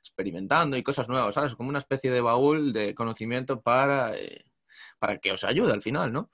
experimentando 0.01 0.77
y 0.77 0.83
cosas 0.83 1.09
nuevas, 1.09 1.35
¿sabes? 1.35 1.55
Como 1.55 1.69
una 1.69 1.79
especie 1.79 2.11
de 2.11 2.21
baúl 2.21 2.73
de 2.73 2.95
conocimiento 2.95 3.63
para, 3.63 4.17
eh, 4.17 4.45
para 4.99 5.19
que 5.19 5.33
os 5.33 5.45
ayude 5.45 5.73
al 5.73 5.83
final, 5.83 6.13
¿no? 6.13 6.31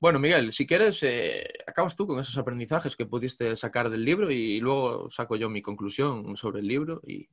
Bueno, 0.00 0.18
Miguel, 0.18 0.52
si 0.52 0.66
quieres, 0.66 1.02
eh, 1.02 1.46
acabas 1.66 1.94
tú 1.94 2.06
con 2.06 2.18
esos 2.18 2.36
aprendizajes 2.38 2.96
que 2.96 3.06
pudiste 3.06 3.54
sacar 3.54 3.90
del 3.90 4.04
libro 4.04 4.30
y 4.30 4.58
luego 4.58 5.10
saco 5.10 5.36
yo 5.36 5.50
mi 5.50 5.60
conclusión 5.60 6.36
sobre 6.36 6.60
el 6.60 6.68
libro 6.68 7.02
y 7.06 7.28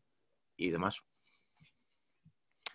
y 0.58 0.70
demás. 0.72 1.02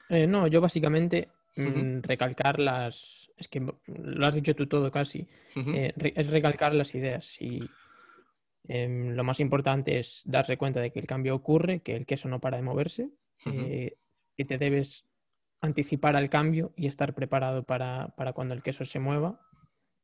Eh, 0.09 0.26
no, 0.26 0.46
yo 0.46 0.61
básicamente 0.61 1.28
mm, 1.57 2.00
recalcar 2.02 2.59
las. 2.59 3.31
Es 3.37 3.48
que 3.48 3.61
lo 3.61 4.26
has 4.26 4.35
dicho 4.35 4.55
tú 4.55 4.66
todo 4.66 4.90
casi. 4.90 5.26
Eh, 5.55 5.92
es 5.96 6.31
recalcar 6.31 6.74
las 6.74 6.94
ideas. 6.94 7.40
Y 7.40 7.68
em, 8.68 9.14
lo 9.14 9.24
más 9.24 9.40
importante 9.40 9.98
es 9.98 10.22
darse 10.24 10.57
cuenta 10.57 10.81
de 10.81 10.92
que 10.92 11.00
el 11.00 11.07
cambio 11.07 11.35
ocurre, 11.35 11.81
que 11.81 11.96
el 11.96 12.07
queso 12.07 12.28
no 12.28 12.40
para 12.40 12.57
de 12.57 12.62
moverse, 12.62 13.11
eh, 13.46 13.96
que 14.37 14.44
te 14.44 14.59
debes 14.59 15.07
anticipar 15.61 16.16
al 16.16 16.31
cambio 16.31 16.72
y 16.76 16.87
estar 16.87 17.14
preparado 17.14 17.64
para, 17.64 18.09
para 18.16 18.33
cuando 18.33 18.55
el 18.55 18.62
queso 18.62 18.85
se 18.85 18.98
mueva, 18.98 19.40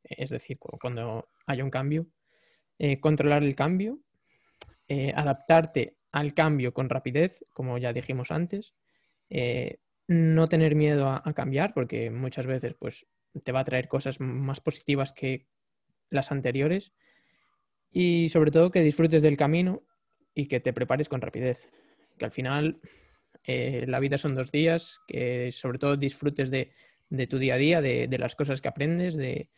es 0.03 0.29
decir, 0.29 0.57
cuando 0.57 1.29
haya 1.45 1.63
un 1.63 1.71
cambio. 1.71 2.07
controlar 3.01 3.43
el 3.43 3.55
cambio, 3.55 3.99
adaptarte 5.15 5.97
al 6.11 6.33
cambio 6.33 6.73
con 6.73 6.89
rapidez, 6.89 7.45
como 7.53 7.77
ya 7.77 7.93
dijimos 7.93 8.31
antes, 8.31 8.73
eh, 9.29 9.79
no 10.07 10.47
tener 10.47 10.75
miedo 10.75 11.07
a, 11.07 11.33
cambiar, 11.33 11.73
porque 11.73 12.09
muchas 12.09 12.47
veces 12.47 12.73
pues, 12.79 13.05
te 13.43 13.51
va 13.51 13.59
a 13.59 13.65
traer 13.65 13.87
cosas 13.87 14.19
más 14.19 14.59
positivas 14.59 15.13
que 15.13 15.45
las 16.09 16.31
anteriores, 16.31 16.93
y 17.91 18.29
sobre 18.29 18.51
todo 18.51 18.71
que 18.71 18.81
disfrutes 18.81 19.21
del 19.21 19.37
camino 19.37 19.83
y 20.33 20.47
que 20.47 20.59
te 20.59 20.73
prepares 20.73 21.09
con 21.09 21.21
rapidez, 21.21 21.71
que 22.17 22.25
al 22.25 22.31
final 22.31 22.79
eh, 23.43 23.85
la 23.87 23.99
vida 23.99 24.17
son 24.17 24.33
dos 24.33 24.51
días, 24.51 24.99
que 25.07 25.51
sobre 25.51 25.77
todo 25.77 25.95
disfrutes 25.95 26.49
de, 26.49 26.71
tu 27.27 27.37
día 27.37 27.55
a 27.55 27.57
día, 27.57 27.81
de, 27.81 28.17
las 28.17 28.35
cosas 28.35 28.61
que 28.61 28.67
aprendes, 28.67 29.15
de, 29.15 29.49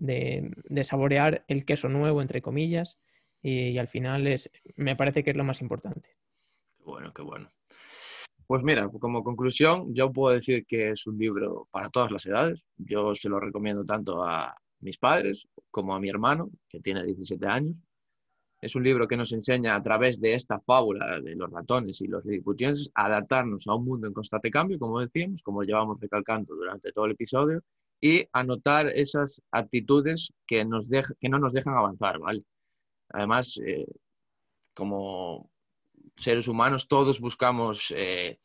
de 0.00 0.84
saborear 0.84 1.44
el 1.46 1.64
queso 1.64 1.88
nuevo, 1.88 2.22
entre 2.22 2.42
comillas, 2.42 2.98
y, 3.42 3.78
al 3.78 3.88
final 3.88 4.26
es, 4.26 4.50
me 4.76 4.96
parece 4.96 5.24
que 5.24 5.30
es 5.30 5.36
lo 5.36 5.44
más 5.44 5.60
importante. 5.60 6.10
Bueno, 6.84 7.12
qué 7.12 7.22
bueno. 7.22 7.50
Pues 8.46 8.62
mira, 8.62 8.88
como 8.88 9.22
conclusión, 9.22 9.94
yo 9.94 10.12
puedo 10.12 10.34
decir 10.34 10.66
que 10.66 10.90
es 10.90 11.06
un 11.06 11.18
libro 11.18 11.68
para 11.70 11.88
todas 11.88 12.10
las 12.10 12.26
edades. 12.26 12.64
Yo 12.76 13.14
se 13.14 13.28
lo 13.28 13.38
recomiendo 13.38 13.84
tanto 13.84 14.24
a 14.24 14.56
mis 14.80 14.98
padres 14.98 15.46
como 15.70 15.94
a 15.94 16.00
mi 16.00 16.08
hermano, 16.08 16.50
que 16.68 16.80
tiene 16.80 17.04
17 17.04 17.46
años. 17.46 17.76
Es 18.60 18.74
un 18.74 18.82
libro 18.82 19.06
que 19.06 19.16
nos 19.16 19.32
enseña 19.32 19.74
a 19.76 19.82
través 19.82 20.20
de 20.20 20.34
esta 20.34 20.58
fábula 20.60 21.20
de 21.20 21.34
los 21.34 21.50
ratones 21.50 22.00
y 22.02 22.08
los 22.08 22.24
liliputienses 22.24 22.90
a 22.94 23.06
adaptarnos 23.06 23.66
a 23.66 23.74
un 23.74 23.84
mundo 23.84 24.06
en 24.08 24.12
constante 24.12 24.50
cambio, 24.50 24.78
como 24.78 25.00
decíamos, 25.00 25.42
como 25.42 25.62
llevamos 25.62 25.98
recalcando 26.00 26.54
durante 26.54 26.92
todo 26.92 27.06
el 27.06 27.12
episodio, 27.12 27.62
y 28.00 28.26
a 28.32 28.42
notar 28.44 28.88
esas 28.88 29.42
actitudes 29.50 30.32
que, 30.46 30.64
nos 30.64 30.88
que 30.88 31.28
no 31.28 31.38
nos 31.38 31.52
dejan 31.52 31.74
avanzar, 31.76 32.18
¿vale? 32.18 32.44
Además, 33.10 33.58
eh, 33.64 33.86
como 34.74 35.50
seres 36.16 36.48
humanos, 36.48 36.88
todos 36.88 37.20
buscamos, 37.20 37.92
eh, 37.96 38.38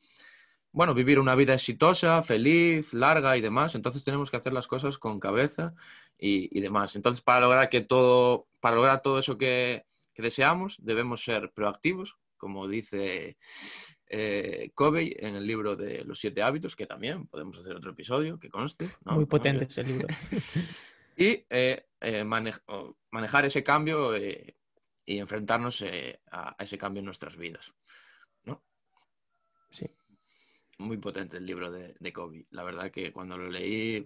bueno, 0.72 0.94
vivir 0.94 1.20
una 1.20 1.36
vida 1.36 1.54
exitosa, 1.54 2.22
feliz, 2.24 2.94
larga 2.94 3.38
y 3.38 3.42
demás. 3.42 3.76
Entonces 3.76 4.04
tenemos 4.04 4.32
que 4.32 4.38
hacer 4.38 4.54
las 4.54 4.68
cosas 4.68 4.98
con 4.98 5.20
cabeza 5.20 5.74
y, 6.18 6.60
demás. 6.60 6.96
Entonces, 6.96 7.24
para 7.24 7.42
lograr 7.42 7.70
que 7.70 7.82
todo, 7.82 8.48
para 8.60 8.76
lograr 8.76 9.02
todo 9.02 9.20
eso 9.20 9.38
que, 9.38 9.86
deseamos, 10.18 10.78
debemos 10.82 11.24
ser 11.24 11.52
proactivos, 11.52 12.16
como 12.38 12.68
dice 12.70 13.38
eh, 14.10 14.72
Covey 14.74 15.16
en 15.18 15.36
el 15.36 15.46
libro 15.46 15.76
de 15.76 16.04
los 16.04 16.20
siete 16.20 16.42
hábitos, 16.42 16.76
que 16.76 16.86
también 16.86 17.28
podemos 17.28 17.58
hacer 17.58 17.76
otro 17.76 17.92
episodio 17.92 18.40
que 18.40 18.50
conste. 18.50 18.88
Muy 19.06 19.26
potente 19.26 19.66
ese 19.66 19.84
libro. 19.84 20.08
y 21.18 21.46
eh, 21.50 21.86
eh, 22.02 22.24
manejar 22.24 23.46
ese 23.46 23.64
cambio 23.64 24.16
eh, 24.16 24.56
y 25.06 25.18
enfrentarnos 25.18 25.84
a, 26.32 26.56
ese 26.60 26.78
cambio 26.78 27.00
en 27.00 27.06
nuestras 27.06 27.38
vidas. 27.38 27.74
¿no? 28.44 28.64
Sí. 29.70 29.90
Muy 30.78 30.98
potente 30.98 31.38
el 31.38 31.46
libro 31.46 31.72
de, 31.72 31.96
de 32.00 32.14
Kobe. 32.14 32.48
La 32.52 32.64
verdad 32.64 32.92
que 32.92 33.12
cuando 33.12 33.38
lo 33.38 33.50
leí, 33.50 34.04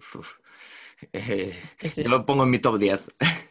yo 1.96 2.08
lo 2.08 2.24
pongo 2.24 2.44
en 2.44 2.50
mi 2.50 2.58
top 2.58 2.78
10. 2.78 3.16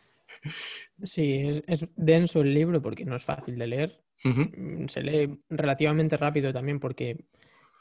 Sí, 1.04 1.62
es, 1.68 1.86
denso 1.96 2.42
el 2.42 2.54
libro 2.54 2.82
porque 2.82 3.06
no 3.06 3.16
es 3.16 3.24
fácil 3.24 3.58
de 3.58 3.68
leer. 3.68 4.04
Mm, 4.24 4.88
se 4.88 5.02
lee 5.02 5.40
relativamente 5.50 6.18
rápido 6.18 6.52
también 6.52 6.80
porque 6.80 7.26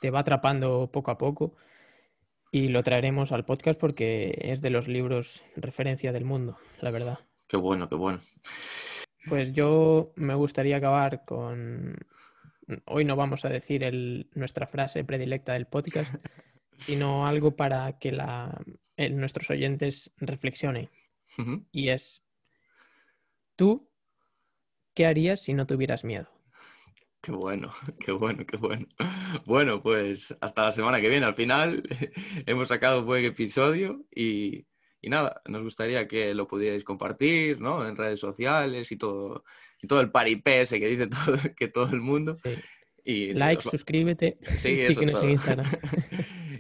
te 0.00 0.10
va 0.10 0.20
atrapando 0.20 0.90
poco 0.92 1.10
a 1.10 1.18
poco. 1.18 1.56
Y 2.50 2.68
lo 2.68 2.82
traeremos 2.82 3.32
al 3.32 3.44
podcast 3.44 3.78
porque 3.78 4.38
es 4.40 4.62
de 4.62 4.70
los 4.70 4.88
libros 4.88 5.44
referencia 5.56 6.12
del 6.12 6.24
mundo, 6.24 6.56
la 6.80 6.90
verdad. 6.90 7.18
Qué 7.46 7.58
bueno, 7.58 7.88
qué 7.88 7.94
bueno. 7.94 8.20
Pues 9.28 9.52
yo 9.52 10.12
me 10.16 10.34
gustaría 10.34 10.78
acabar 10.78 11.24
con. 11.26 11.96
Hoy 12.86 13.04
no 13.04 13.16
vamos 13.16 13.44
a 13.44 13.48
decir 13.48 14.26
nuestra 14.34 14.66
frase 14.66 15.04
predilecta 15.04 15.52
del 15.52 15.66
podcast, 15.66 16.14
sino 16.78 17.26
algo 17.26 17.54
para 17.54 17.98
que 17.98 18.12
la, 18.12 18.58
nuestros 19.10 19.50
oyentes 19.50 20.12
reflexionen. 20.16 20.88
Y 21.70 21.90
es 21.90 22.22
¿Tú 23.58 23.87
qué 24.98 25.06
harías 25.06 25.38
si 25.38 25.54
no 25.54 25.64
tuvieras 25.64 26.02
miedo? 26.02 26.26
Qué 27.22 27.30
bueno, 27.30 27.70
qué 28.04 28.10
bueno, 28.10 28.44
qué 28.44 28.56
bueno. 28.56 28.84
Bueno, 29.46 29.80
pues 29.80 30.36
hasta 30.40 30.64
la 30.64 30.72
semana 30.72 31.00
que 31.00 31.08
viene. 31.08 31.24
Al 31.24 31.36
final 31.36 31.84
hemos 32.46 32.66
sacado 32.66 32.98
un 32.98 33.06
buen 33.06 33.24
episodio 33.24 34.04
y, 34.12 34.66
nada, 35.02 35.40
nos 35.46 35.62
gustaría 35.62 36.08
que 36.08 36.34
lo 36.34 36.48
pudierais 36.48 36.82
compartir 36.82 37.60
¿no? 37.60 37.86
en 37.86 37.96
redes 37.96 38.18
sociales 38.18 38.90
y 38.90 38.96
todo, 38.96 39.44
y 39.80 39.86
todo 39.86 40.00
el 40.00 40.10
paripé 40.10 40.62
ese 40.62 40.80
que 40.80 40.88
dice 40.88 41.06
todo, 41.26 41.36
que 41.56 41.68
todo 41.68 41.92
el 41.92 42.00
mundo. 42.00 42.36
Y 43.04 43.34
like, 43.34 43.62
suscríbete. 43.62 44.36
Sí, 44.56 44.80
en 44.80 45.30
Instagram. 45.30 45.66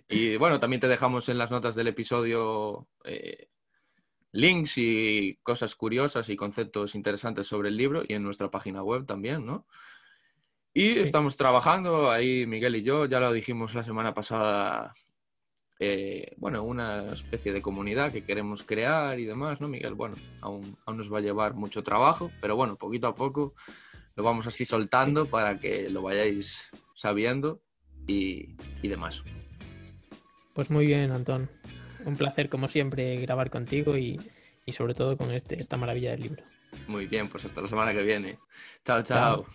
y 0.08 0.36
bueno, 0.36 0.60
también 0.60 0.78
te 0.78 0.86
dejamos 0.86 1.28
en 1.28 1.38
las 1.38 1.50
notas 1.50 1.74
del 1.74 1.88
episodio 1.88 2.86
eh, 3.04 3.48
links 4.32 4.74
y 4.76 5.38
cosas 5.42 5.74
curiosas 5.74 6.28
y 6.28 6.36
conceptos 6.36 6.94
interesantes 6.94 7.46
sobre 7.46 7.68
el 7.68 7.76
libro 7.76 8.02
y 8.06 8.14
en 8.14 8.22
nuestra 8.22 8.50
página 8.50 8.82
web 8.82 9.06
también, 9.06 9.44
¿no? 9.46 9.66
Y 10.74 10.98
estamos 10.98 11.36
trabajando 11.36 12.10
ahí, 12.10 12.46
Miguel 12.46 12.76
y 12.76 12.82
yo, 12.82 13.06
ya 13.06 13.18
lo 13.20 13.32
dijimos 13.32 13.74
la 13.74 13.82
semana 13.82 14.14
pasada, 14.14 14.94
eh, 15.80 16.34
bueno, 16.36 16.62
una 16.62 17.12
especie 17.14 17.52
de 17.52 17.62
comunidad 17.62 18.12
que 18.12 18.24
queremos 18.24 18.62
crear 18.62 19.18
y 19.18 19.24
demás, 19.24 19.60
¿no, 19.60 19.66
Miguel? 19.66 19.94
Bueno, 19.94 20.16
aún, 20.40 20.76
aún 20.86 20.98
nos 20.98 21.12
va 21.12 21.18
a 21.18 21.22
llevar 21.22 21.54
mucho 21.54 21.82
trabajo, 21.82 22.30
pero 22.40 22.54
bueno, 22.54 22.76
poquito 22.76 23.08
a 23.08 23.14
poco 23.14 23.54
lo 24.14 24.22
vamos 24.22 24.46
así 24.46 24.64
soltando 24.64 25.26
para 25.26 25.58
que 25.58 25.88
lo 25.90 26.02
vayáis 26.02 26.70
sabiendo 26.94 27.60
y, 28.06 28.56
y 28.82 28.88
demás. 28.88 29.24
Pues 30.54 30.70
muy 30.70 30.86
bien, 30.86 31.10
Antón 31.12 31.48
un 32.08 32.16
placer 32.16 32.48
como 32.48 32.68
siempre 32.68 33.16
grabar 33.16 33.50
contigo 33.50 33.96
y, 33.96 34.18
sobre 34.68 34.94
todo 34.94 35.16
con 35.16 35.30
este, 35.32 35.60
esta 35.60 35.76
maravilla 35.76 36.10
del 36.10 36.20
libro. 36.20 36.42
Muy 36.86 37.06
bien, 37.06 37.28
pues 37.28 37.44
hasta 37.44 37.62
la 37.62 37.68
semana 37.68 37.92
que 37.92 38.02
viene. 38.02 38.36
chao. 38.84 39.02
chao. 39.02 39.46